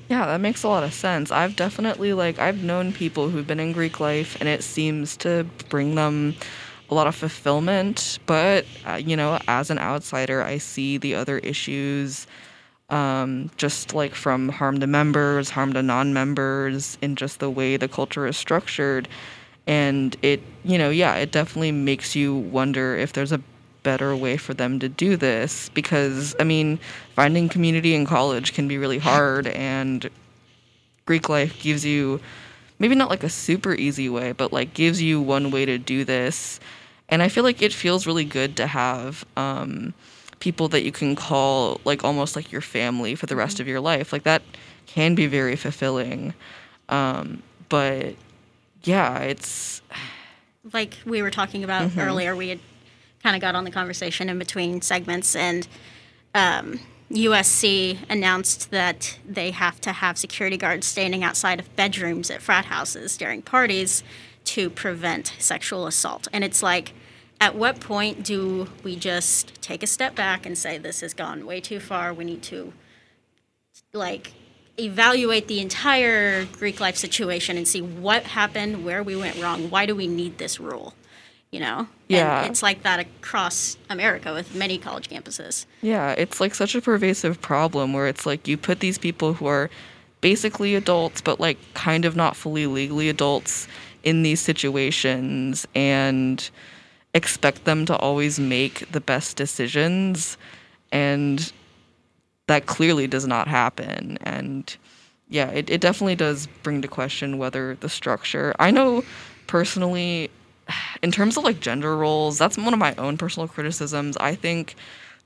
Yeah, 0.09 0.25
that 0.27 0.39
makes 0.39 0.63
a 0.63 0.69
lot 0.69 0.83
of 0.83 0.93
sense. 0.93 1.31
I've 1.31 1.55
definitely 1.55 2.13
like 2.13 2.39
I've 2.39 2.63
known 2.63 2.93
people 2.93 3.29
who've 3.29 3.45
been 3.45 3.59
in 3.59 3.73
Greek 3.73 3.99
life 3.99 4.37
and 4.39 4.47
it 4.47 4.63
seems 4.63 5.17
to 5.17 5.45
bring 5.69 5.95
them 5.95 6.35
a 6.89 6.95
lot 6.95 7.07
of 7.07 7.15
fulfillment, 7.15 8.19
but 8.25 8.65
uh, 8.87 8.93
you 8.93 9.17
know, 9.17 9.39
as 9.49 9.69
an 9.69 9.77
outsider, 9.79 10.41
I 10.41 10.57
see 10.59 10.97
the 10.97 11.15
other 11.15 11.39
issues 11.39 12.25
um, 12.89 13.51
just 13.57 13.93
like 13.93 14.15
from 14.15 14.47
harm 14.47 14.79
to 14.79 14.87
members, 14.87 15.49
harm 15.49 15.73
to 15.73 15.83
non-members 15.83 16.97
in 17.01 17.17
just 17.17 17.39
the 17.39 17.49
way 17.49 17.75
the 17.75 17.89
culture 17.89 18.25
is 18.25 18.37
structured. 18.37 19.09
And 19.67 20.15
it, 20.21 20.41
you 20.63 20.77
know, 20.77 20.89
yeah, 20.89 21.15
it 21.15 21.33
definitely 21.33 21.73
makes 21.73 22.15
you 22.15 22.33
wonder 22.33 22.95
if 22.95 23.11
there's 23.11 23.33
a 23.33 23.41
better 23.87 24.13
way 24.13 24.35
for 24.35 24.53
them 24.53 24.79
to 24.79 24.89
do 24.89 25.15
this 25.15 25.69
because 25.69 26.35
I 26.41 26.43
mean, 26.43 26.77
finding 27.15 27.47
community 27.47 27.95
in 27.95 28.05
college 28.05 28.51
can 28.53 28.67
be 28.67 28.77
really 28.77 28.97
hard 28.97 29.47
and 29.47 30.09
Greek 31.05 31.29
life 31.29 31.61
gives 31.61 31.85
you 31.85 32.19
maybe 32.79 32.95
not 32.95 33.09
like 33.09 33.23
a 33.23 33.29
super 33.29 33.73
easy 33.73 34.09
way, 34.09 34.33
but 34.33 34.51
like 34.51 34.73
gives 34.73 35.01
you 35.01 35.21
one 35.21 35.51
way 35.51 35.63
to 35.63 35.77
do 35.77 36.03
this. 36.03 36.59
And 37.07 37.23
I 37.23 37.29
feel 37.29 37.45
like 37.45 37.61
it 37.61 37.71
feels 37.71 38.05
really 38.05 38.25
good 38.25 38.57
to 38.57 38.67
have 38.67 39.23
um, 39.37 39.93
people 40.39 40.67
that 40.67 40.83
you 40.83 40.91
can 40.91 41.15
call 41.15 41.79
like 41.85 42.03
almost 42.03 42.35
like 42.35 42.51
your 42.51 42.59
family 42.59 43.15
for 43.15 43.25
the 43.25 43.37
rest 43.37 43.55
mm-hmm. 43.55 43.61
of 43.61 43.67
your 43.69 43.79
life. 43.79 44.11
Like 44.11 44.23
that 44.23 44.41
can 44.85 45.15
be 45.15 45.27
very 45.27 45.55
fulfilling. 45.55 46.33
Um, 46.89 47.41
but 47.69 48.15
yeah, 48.83 49.19
it's 49.19 49.81
like 50.73 50.97
we 51.05 51.21
were 51.21 51.31
talking 51.31 51.63
about 51.63 51.83
mm-hmm. 51.83 52.01
earlier. 52.01 52.35
We 52.35 52.49
had 52.49 52.59
kind 53.23 53.35
of 53.35 53.41
got 53.41 53.55
on 53.55 53.63
the 53.63 53.71
conversation 53.71 54.29
in 54.29 54.39
between 54.39 54.81
segments, 54.81 55.35
and 55.35 55.67
um, 56.33 56.79
USC 57.11 57.97
announced 58.09 58.71
that 58.71 59.17
they 59.27 59.51
have 59.51 59.79
to 59.81 59.93
have 59.93 60.17
security 60.17 60.57
guards 60.57 60.85
standing 60.85 61.23
outside 61.23 61.59
of 61.59 61.75
bedrooms 61.75 62.29
at 62.29 62.41
frat 62.41 62.65
houses 62.65 63.15
during 63.17 63.41
parties 63.41 64.03
to 64.45 64.69
prevent 64.69 65.33
sexual 65.39 65.87
assault. 65.87 66.27
And 66.33 66.43
it's 66.43 66.61
like, 66.61 66.93
at 67.39 67.55
what 67.55 67.79
point 67.79 68.23
do 68.23 68.67
we 68.83 68.95
just 68.95 69.61
take 69.61 69.83
a 69.83 69.87
step 69.87 70.15
back 70.15 70.45
and 70.45 70.57
say 70.57 70.77
this 70.77 71.01
has 71.01 71.13
gone 71.13 71.45
way 71.45 71.61
too 71.61 71.79
far? 71.79 72.13
We 72.13 72.25
need 72.25 72.43
to 72.43 72.73
like 73.93 74.33
evaluate 74.77 75.47
the 75.47 75.59
entire 75.59 76.45
Greek 76.45 76.79
life 76.79 76.97
situation 76.97 77.57
and 77.57 77.67
see 77.67 77.81
what 77.81 78.23
happened, 78.23 78.83
where 78.83 79.01
we 79.01 79.15
went 79.15 79.41
wrong, 79.41 79.69
why 79.69 79.85
do 79.85 79.95
we 79.95 80.07
need 80.07 80.37
this 80.37 80.59
rule? 80.59 80.93
You 81.51 81.59
know? 81.59 81.87
Yeah. 82.07 82.41
And 82.41 82.51
it's 82.51 82.63
like 82.63 82.83
that 82.83 82.99
across 82.99 83.77
America 83.89 84.33
with 84.33 84.55
many 84.55 84.77
college 84.77 85.09
campuses. 85.09 85.65
Yeah, 85.81 86.11
it's 86.11 86.39
like 86.39 86.55
such 86.55 86.75
a 86.75 86.81
pervasive 86.81 87.41
problem 87.41 87.93
where 87.93 88.07
it's 88.07 88.25
like 88.25 88.47
you 88.47 88.57
put 88.57 88.79
these 88.79 88.97
people 88.97 89.33
who 89.33 89.45
are 89.45 89.69
basically 90.21 90.75
adults, 90.75 91.21
but 91.21 91.39
like 91.39 91.57
kind 91.73 92.05
of 92.05 92.15
not 92.15 92.35
fully 92.35 92.67
legally 92.67 93.09
adults 93.09 93.67
in 94.03 94.23
these 94.23 94.39
situations 94.39 95.67
and 95.75 96.49
expect 97.13 97.65
them 97.65 97.85
to 97.85 97.95
always 97.97 98.39
make 98.39 98.89
the 98.91 99.01
best 99.01 99.37
decisions. 99.37 100.37
And 100.91 101.51
that 102.47 102.65
clearly 102.65 103.07
does 103.07 103.27
not 103.27 103.47
happen. 103.47 104.17
And 104.21 104.75
yeah, 105.29 105.49
it, 105.49 105.69
it 105.69 105.81
definitely 105.81 106.15
does 106.15 106.47
bring 106.63 106.81
to 106.81 106.87
question 106.87 107.37
whether 107.37 107.75
the 107.75 107.89
structure. 107.89 108.53
I 108.59 108.71
know 108.71 109.03
personally 109.47 110.29
in 111.01 111.11
terms 111.11 111.37
of 111.37 111.43
like 111.43 111.59
gender 111.59 111.95
roles, 111.95 112.37
that's 112.37 112.57
one 112.57 112.73
of 112.73 112.79
my 112.79 112.95
own 112.95 113.17
personal 113.17 113.47
criticisms. 113.47 114.17
I 114.17 114.35
think 114.35 114.75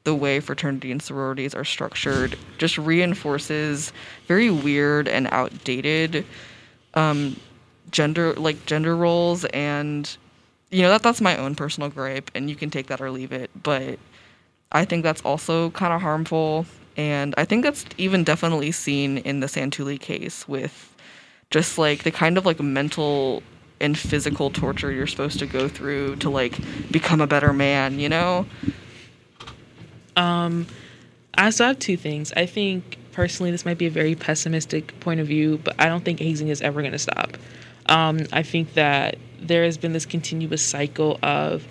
the 0.03 0.15
way 0.15 0.39
fraternity 0.39 0.91
and 0.91 1.01
sororities 1.01 1.53
are 1.53 1.63
structured 1.65 2.37
just 2.57 2.77
reinforces 2.77 3.93
very 4.27 4.49
weird 4.49 5.07
and 5.07 5.27
outdated 5.31 6.25
um, 6.95 7.35
gender 7.91 8.33
like 8.33 8.65
gender 8.65 8.95
roles 8.95 9.45
and 9.45 10.17
you 10.71 10.81
know 10.81 10.89
that 10.89 11.03
that's 11.03 11.21
my 11.21 11.37
own 11.37 11.55
personal 11.55 11.89
gripe 11.89 12.31
and 12.33 12.49
you 12.49 12.55
can 12.55 12.69
take 12.69 12.87
that 12.87 13.01
or 13.01 13.11
leave 13.11 13.31
it 13.31 13.51
but 13.61 13.99
i 14.71 14.85
think 14.85 15.03
that's 15.03 15.21
also 15.21 15.69
kind 15.71 15.93
of 15.93 16.01
harmful 16.01 16.65
and 16.97 17.35
i 17.37 17.45
think 17.45 17.63
that's 17.63 17.85
even 17.97 18.23
definitely 18.23 18.71
seen 18.71 19.17
in 19.19 19.39
the 19.41 19.47
santulli 19.47 19.99
case 19.99 20.47
with 20.47 20.95
just 21.49 21.77
like 21.77 22.03
the 22.03 22.11
kind 22.11 22.37
of 22.37 22.45
like 22.45 22.59
mental 22.59 23.43
and 23.81 23.97
physical 23.97 24.49
torture 24.49 24.91
you're 24.91 25.07
supposed 25.07 25.39
to 25.39 25.45
go 25.45 25.67
through 25.67 26.15
to 26.17 26.29
like 26.29 26.57
become 26.91 27.21
a 27.21 27.27
better 27.27 27.51
man, 27.53 27.99
you 27.99 28.09
know? 28.09 28.45
Um 30.15 30.67
I 31.33 31.47
I 31.47 31.67
have 31.67 31.79
two 31.79 31.97
things. 31.97 32.31
I 32.35 32.45
think 32.45 32.97
personally 33.11 33.51
this 33.51 33.65
might 33.65 33.77
be 33.77 33.87
a 33.87 33.91
very 33.91 34.15
pessimistic 34.15 34.99
point 34.99 35.19
of 35.19 35.27
view, 35.27 35.59
but 35.63 35.75
I 35.79 35.87
don't 35.87 36.03
think 36.03 36.19
hazing 36.19 36.49
is 36.49 36.61
ever 36.61 36.81
going 36.81 36.91
to 36.91 36.99
stop. 36.99 37.37
Um, 37.87 38.21
I 38.31 38.43
think 38.43 38.73
that 38.75 39.17
there 39.39 39.63
has 39.63 39.77
been 39.77 39.93
this 39.93 40.05
continuous 40.05 40.63
cycle 40.63 41.19
of 41.23 41.67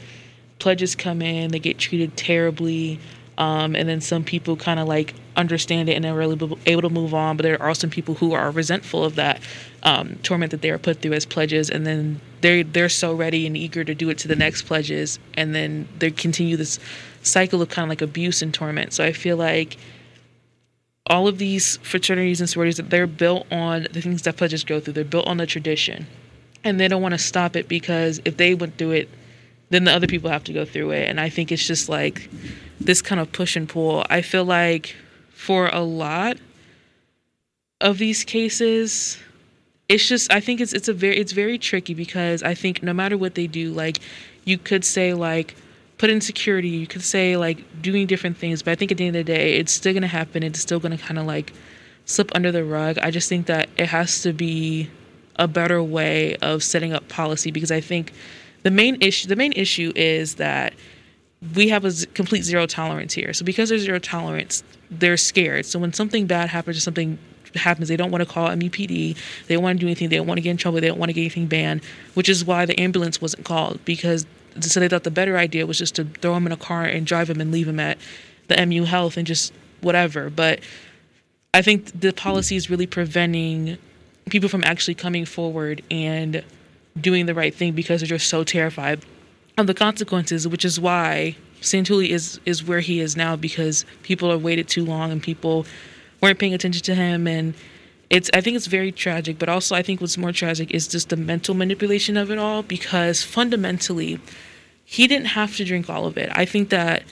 pledges 0.58 0.94
come 0.94 1.22
in, 1.22 1.50
they 1.50 1.58
get 1.58 1.78
treated 1.78 2.16
terribly, 2.16 2.98
um, 3.38 3.74
and 3.74 3.88
then 3.88 4.00
some 4.00 4.24
people 4.24 4.56
kind 4.56 4.78
of 4.78 4.86
like 4.86 5.14
understand 5.36 5.88
it 5.88 5.94
and 5.94 6.04
they're 6.04 6.14
really 6.14 6.34
able 6.66 6.82
to 6.82 6.90
move 6.90 7.14
on. 7.14 7.36
But 7.36 7.44
there 7.44 7.62
are 7.62 7.74
some 7.74 7.90
people 7.90 8.14
who 8.14 8.34
are 8.34 8.50
resentful 8.50 9.04
of 9.04 9.14
that 9.14 9.40
um, 9.82 10.16
torment 10.22 10.50
that 10.50 10.62
they 10.62 10.70
are 10.70 10.78
put 10.78 11.00
through 11.00 11.12
as 11.12 11.26
pledges, 11.26 11.70
and 11.70 11.86
then 11.86 12.20
they 12.40 12.62
they're 12.62 12.88
so 12.88 13.14
ready 13.14 13.46
and 13.46 13.56
eager 13.56 13.84
to 13.84 13.94
do 13.94 14.10
it 14.10 14.18
to 14.18 14.28
the 14.28 14.36
next 14.36 14.62
pledges, 14.62 15.18
and 15.34 15.54
then 15.54 15.88
they 15.98 16.10
continue 16.10 16.56
this 16.56 16.78
cycle 17.22 17.62
of 17.62 17.68
kind 17.68 17.84
of 17.84 17.88
like 17.90 18.02
abuse 18.02 18.42
and 18.42 18.52
torment. 18.52 18.92
So 18.92 19.04
I 19.04 19.12
feel 19.12 19.36
like 19.36 19.76
all 21.06 21.26
of 21.26 21.38
these 21.38 21.78
fraternities 21.78 22.40
and 22.40 22.48
sororities 22.48 22.76
that 22.76 22.90
they're 22.90 23.06
built 23.06 23.46
on 23.50 23.86
the 23.92 24.00
things 24.00 24.22
that 24.22 24.36
pledges 24.36 24.64
go 24.64 24.80
through. 24.80 24.92
They're 24.92 25.04
built 25.04 25.26
on 25.26 25.38
the 25.38 25.46
tradition, 25.46 26.06
and 26.62 26.78
they 26.78 26.88
don't 26.88 27.02
want 27.02 27.14
to 27.14 27.18
stop 27.18 27.56
it 27.56 27.68
because 27.68 28.20
if 28.24 28.36
they 28.36 28.54
went 28.54 28.76
through 28.76 28.92
it, 28.92 29.08
then 29.70 29.84
the 29.84 29.92
other 29.92 30.06
people 30.06 30.30
have 30.30 30.44
to 30.44 30.52
go 30.52 30.64
through 30.64 30.90
it. 30.90 31.08
And 31.08 31.20
I 31.20 31.28
think 31.28 31.50
it's 31.50 31.66
just 31.66 31.88
like 31.88 32.28
this 32.80 33.00
kind 33.00 33.20
of 33.20 33.32
push 33.32 33.56
and 33.56 33.68
pull. 33.68 34.04
I 34.10 34.20
feel 34.20 34.44
like 34.44 34.94
for 35.30 35.68
a 35.68 35.80
lot 35.80 36.36
of 37.80 37.98
these 37.98 38.24
cases, 38.24 39.18
it's 39.90 40.06
just 40.06 40.32
I 40.32 40.38
think 40.38 40.60
it's 40.60 40.72
it's 40.72 40.86
a 40.86 40.94
very 40.94 41.18
it's 41.18 41.32
very 41.32 41.58
tricky 41.58 41.94
because 41.94 42.44
I 42.44 42.54
think 42.54 42.80
no 42.80 42.94
matter 42.94 43.18
what 43.18 43.34
they 43.34 43.48
do, 43.48 43.72
like 43.72 43.98
you 44.44 44.56
could 44.56 44.84
say 44.84 45.14
like 45.14 45.56
put 45.98 46.08
in 46.10 46.20
security, 46.20 46.68
you 46.68 46.86
could 46.86 47.02
say 47.02 47.36
like 47.36 47.82
doing 47.82 48.06
different 48.06 48.36
things, 48.36 48.62
but 48.62 48.70
I 48.70 48.76
think 48.76 48.92
at 48.92 48.98
the 48.98 49.06
end 49.08 49.16
of 49.16 49.26
the 49.26 49.32
day, 49.32 49.54
it's 49.54 49.72
still 49.72 49.92
gonna 49.92 50.06
happen. 50.06 50.44
It's 50.44 50.60
still 50.60 50.78
gonna 50.78 50.96
kind 50.96 51.18
of 51.18 51.26
like 51.26 51.52
slip 52.04 52.30
under 52.36 52.52
the 52.52 52.62
rug. 52.64 52.98
I 52.98 53.10
just 53.10 53.28
think 53.28 53.46
that 53.46 53.68
it 53.76 53.86
has 53.86 54.22
to 54.22 54.32
be 54.32 54.88
a 55.36 55.48
better 55.48 55.82
way 55.82 56.36
of 56.36 56.62
setting 56.62 56.92
up 56.92 57.08
policy 57.08 57.50
because 57.50 57.72
I 57.72 57.80
think 57.80 58.12
the 58.62 58.70
main 58.70 58.96
issue 59.02 59.26
the 59.26 59.36
main 59.36 59.52
issue 59.54 59.92
is 59.96 60.36
that 60.36 60.72
we 61.56 61.68
have 61.70 61.84
a 61.84 61.90
complete 62.14 62.44
zero 62.44 62.64
tolerance 62.66 63.12
here. 63.12 63.32
So 63.32 63.44
because 63.44 63.70
there's 63.70 63.82
zero 63.82 63.98
tolerance, 63.98 64.62
they're 64.88 65.16
scared. 65.16 65.66
So 65.66 65.80
when 65.80 65.92
something 65.92 66.26
bad 66.26 66.48
happens 66.48 66.76
or 66.76 66.80
something 66.80 67.18
happens. 67.58 67.88
They 67.88 67.96
don't 67.96 68.10
want 68.10 68.26
to 68.26 68.32
call 68.32 68.48
MUPD. 68.48 69.16
They 69.46 69.54
don't 69.54 69.62
want 69.62 69.78
to 69.78 69.80
do 69.80 69.86
anything. 69.86 70.08
They 70.08 70.16
don't 70.16 70.26
want 70.26 70.38
to 70.38 70.42
get 70.42 70.50
in 70.50 70.56
trouble. 70.56 70.80
They 70.80 70.88
don't 70.88 70.98
want 70.98 71.10
to 71.10 71.14
get 71.14 71.22
anything 71.22 71.46
banned, 71.46 71.82
which 72.14 72.28
is 72.28 72.44
why 72.44 72.66
the 72.66 72.78
ambulance 72.78 73.20
wasn't 73.20 73.44
called 73.44 73.84
because 73.84 74.26
so 74.60 74.80
they 74.80 74.88
thought 74.88 75.04
the 75.04 75.10
better 75.10 75.36
idea 75.36 75.66
was 75.66 75.78
just 75.78 75.94
to 75.94 76.04
throw 76.04 76.34
him 76.34 76.46
in 76.46 76.52
a 76.52 76.56
car 76.56 76.84
and 76.84 77.06
drive 77.06 77.30
him 77.30 77.40
and 77.40 77.52
leave 77.52 77.68
him 77.68 77.78
at 77.78 77.98
the 78.48 78.66
MU 78.66 78.84
Health 78.84 79.16
and 79.16 79.26
just 79.26 79.52
whatever. 79.80 80.28
But 80.28 80.60
I 81.54 81.62
think 81.62 82.00
the 82.00 82.12
policy 82.12 82.56
is 82.56 82.68
really 82.68 82.86
preventing 82.86 83.78
people 84.28 84.48
from 84.48 84.64
actually 84.64 84.94
coming 84.94 85.24
forward 85.24 85.82
and 85.90 86.44
doing 87.00 87.26
the 87.26 87.34
right 87.34 87.54
thing 87.54 87.72
because 87.72 88.00
they're 88.00 88.08
just 88.08 88.28
so 88.28 88.44
terrified 88.44 89.00
of 89.56 89.66
the 89.66 89.74
consequences, 89.74 90.46
which 90.48 90.64
is 90.64 90.80
why 90.80 91.36
Santulli 91.60 92.08
is 92.08 92.40
is 92.46 92.64
where 92.64 92.80
he 92.80 93.00
is 93.00 93.16
now 93.16 93.36
because 93.36 93.84
people 94.02 94.30
have 94.30 94.42
waited 94.42 94.68
too 94.68 94.84
long 94.84 95.10
and 95.10 95.22
people 95.22 95.66
weren't 96.20 96.38
paying 96.38 96.54
attention 96.54 96.82
to 96.82 96.94
him 96.94 97.26
and 97.26 97.54
it's 98.10 98.28
I 98.34 98.40
think 98.40 98.56
it's 98.56 98.66
very 98.66 98.90
tragic, 98.90 99.38
but 99.38 99.48
also 99.48 99.76
I 99.76 99.82
think 99.82 100.00
what's 100.00 100.18
more 100.18 100.32
tragic 100.32 100.72
is 100.72 100.88
just 100.88 101.08
the 101.10 101.16
mental 101.16 101.54
manipulation 101.54 102.16
of 102.16 102.30
it 102.30 102.38
all 102.38 102.62
because 102.62 103.22
fundamentally 103.22 104.18
he 104.84 105.06
didn't 105.06 105.26
have 105.26 105.56
to 105.56 105.64
drink 105.64 105.88
all 105.88 106.06
of 106.06 106.18
it. 106.18 106.28
I 106.32 106.44
think 106.44 106.70
that 106.70 107.04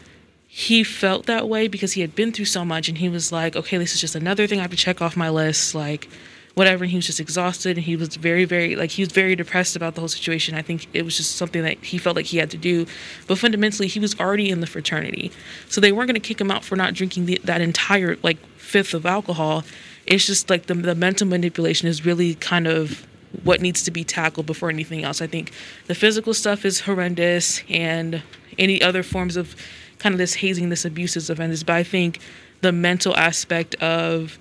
he 0.49 0.83
felt 0.83 1.27
that 1.27 1.49
way 1.49 1.68
because 1.68 1.92
he 1.92 2.01
had 2.01 2.16
been 2.16 2.33
through 2.33 2.47
so 2.47 2.64
much 2.64 2.88
and 2.88 2.99
he 2.99 3.09
was 3.09 3.31
like, 3.31 3.55
okay, 3.55 3.79
this 3.79 3.94
is 3.94 4.01
just 4.01 4.16
another 4.16 4.49
thing 4.49 4.59
I 4.59 4.62
have 4.62 4.73
to 4.73 4.77
check 4.77 5.01
off 5.01 5.16
my 5.16 5.31
list. 5.31 5.75
Like, 5.75 6.09
whatever. 6.54 6.84
And 6.84 6.90
he 6.90 6.96
was 6.96 7.06
just 7.06 7.20
exhausted 7.20 7.76
and 7.76 7.87
he 7.87 7.96
was 7.96 8.16
very, 8.16 8.44
very, 8.44 8.74
like, 8.76 8.90
he 8.90 9.02
was 9.02 9.12
very 9.12 9.37
depressed 9.37 9.76
about 9.76 9.94
the 9.94 10.00
whole 10.00 10.08
situation. 10.08 10.54
I 10.54 10.62
think 10.62 10.87
it 10.92 11.02
was 11.02 11.16
just 11.16 11.37
something 11.37 11.62
that 11.62 11.84
he 11.84 11.98
felt 11.98 12.16
like 12.16 12.26
he 12.26 12.38
had 12.38 12.50
to 12.50 12.56
do. 12.56 12.87
But 13.26 13.38
fundamentally, 13.38 13.88
he 13.88 14.00
was 14.00 14.18
already 14.18 14.50
in 14.50 14.61
the 14.61 14.66
fraternity. 14.66 15.30
So 15.68 15.80
they 15.80 15.92
weren't 15.92 16.08
going 16.08 16.20
to 16.20 16.26
kick 16.26 16.40
him 16.40 16.50
out 16.50 16.64
for 16.64 16.76
not 16.76 16.94
drinking 16.94 17.26
the, 17.26 17.40
that 17.44 17.61
entire, 17.61 18.16
like, 18.22 18.38
fifth 18.56 18.92
of 18.92 19.06
alcohol. 19.06 19.64
It's 20.06 20.26
just 20.26 20.50
like 20.50 20.66
the, 20.66 20.74
the 20.74 20.94
mental 20.94 21.26
manipulation 21.26 21.88
is 21.88 22.04
really 22.04 22.34
kind 22.34 22.66
of 22.66 23.06
what 23.44 23.61
needs 23.61 23.82
to 23.82 23.90
be 23.90 24.04
tackled 24.04 24.46
before 24.46 24.70
anything 24.70 25.04
else. 25.04 25.20
I 25.20 25.26
think 25.26 25.52
the 25.87 25.94
physical 25.94 26.34
stuff 26.34 26.64
is 26.64 26.80
horrendous 26.80 27.62
and 27.68 28.22
any 28.58 28.82
other 28.82 29.02
forms 29.02 29.37
of 29.37 29.54
kind 29.98 30.14
of 30.14 30.18
this 30.18 30.34
hazing, 30.34 30.70
this 30.70 30.84
abuse 30.84 31.16
is 31.16 31.28
horrendous. 31.28 31.62
But 31.62 31.76
I 31.76 31.82
think 31.82 32.20
the 32.61 32.72
mental 32.72 33.16
aspect 33.16 33.74
of 33.76 34.38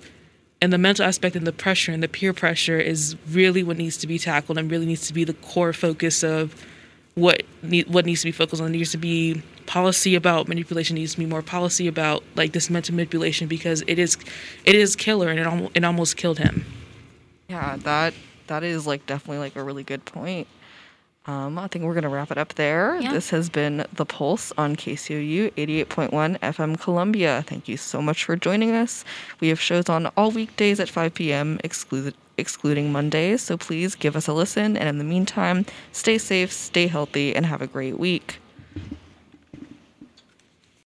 and 0.60 0.72
the 0.72 0.78
mental 0.78 1.04
aspect 1.04 1.36
and 1.36 1.46
the 1.46 1.52
pressure 1.52 1.92
and 1.92 2.02
the 2.02 2.08
peer 2.08 2.32
pressure 2.32 2.78
is 2.78 3.16
really 3.30 3.62
what 3.62 3.76
needs 3.76 3.96
to 3.98 4.06
be 4.06 4.18
tackled 4.18 4.58
and 4.58 4.70
really 4.70 4.86
needs 4.86 5.06
to 5.06 5.14
be 5.14 5.24
the 5.24 5.34
core 5.34 5.72
focus 5.72 6.22
of 6.22 6.54
what 7.14 7.42
what 7.86 8.06
needs 8.06 8.20
to 8.20 8.26
be 8.26 8.32
focused 8.32 8.60
on. 8.60 8.70
There 8.70 8.78
needs 8.78 8.92
to 8.92 8.98
be 8.98 9.42
policy 9.66 10.14
about 10.14 10.48
manipulation. 10.48 10.96
Needs 10.96 11.12
to 11.12 11.18
be 11.18 11.26
more 11.26 11.42
policy 11.42 11.86
about 11.86 12.24
like 12.34 12.52
this 12.52 12.70
mental 12.70 12.94
manipulation 12.94 13.46
because 13.46 13.82
it 13.86 13.98
is 13.98 14.16
it 14.64 14.74
is 14.74 14.96
killer 14.96 15.28
and 15.28 15.38
it 15.38 15.46
almost 15.46 15.76
it 15.76 15.84
almost 15.84 16.16
killed 16.16 16.38
him. 16.38 16.64
Yeah, 17.48 17.76
that 17.78 18.14
that 18.48 18.64
is 18.64 18.86
like 18.86 19.06
definitely 19.06 19.38
like 19.38 19.56
a 19.56 19.62
really 19.62 19.84
good 19.84 20.04
point. 20.04 20.48
Um, 21.28 21.58
I 21.58 21.68
think 21.68 21.84
we're 21.84 21.92
going 21.92 22.04
to 22.04 22.08
wrap 22.08 22.30
it 22.30 22.38
up 22.38 22.54
there. 22.54 22.98
Yeah. 22.98 23.12
This 23.12 23.28
has 23.30 23.50
been 23.50 23.84
The 23.92 24.06
Pulse 24.06 24.50
on 24.56 24.76
KCOU 24.76 25.52
88.1 25.52 26.38
FM 26.38 26.80
Columbia. 26.80 27.44
Thank 27.46 27.68
you 27.68 27.76
so 27.76 28.00
much 28.00 28.24
for 28.24 28.34
joining 28.34 28.70
us. 28.70 29.04
We 29.38 29.48
have 29.50 29.60
shows 29.60 29.90
on 29.90 30.06
all 30.16 30.30
weekdays 30.30 30.80
at 30.80 30.88
5 30.88 31.12
p.m., 31.12 31.60
exclu- 31.62 32.14
excluding 32.38 32.90
Mondays. 32.90 33.42
So 33.42 33.58
please 33.58 33.94
give 33.94 34.16
us 34.16 34.26
a 34.26 34.32
listen. 34.32 34.74
And 34.74 34.88
in 34.88 34.96
the 34.96 35.04
meantime, 35.04 35.66
stay 35.92 36.16
safe, 36.16 36.50
stay 36.50 36.86
healthy, 36.86 37.36
and 37.36 37.44
have 37.44 37.60
a 37.60 37.66
great 37.66 37.98
week. 37.98 38.38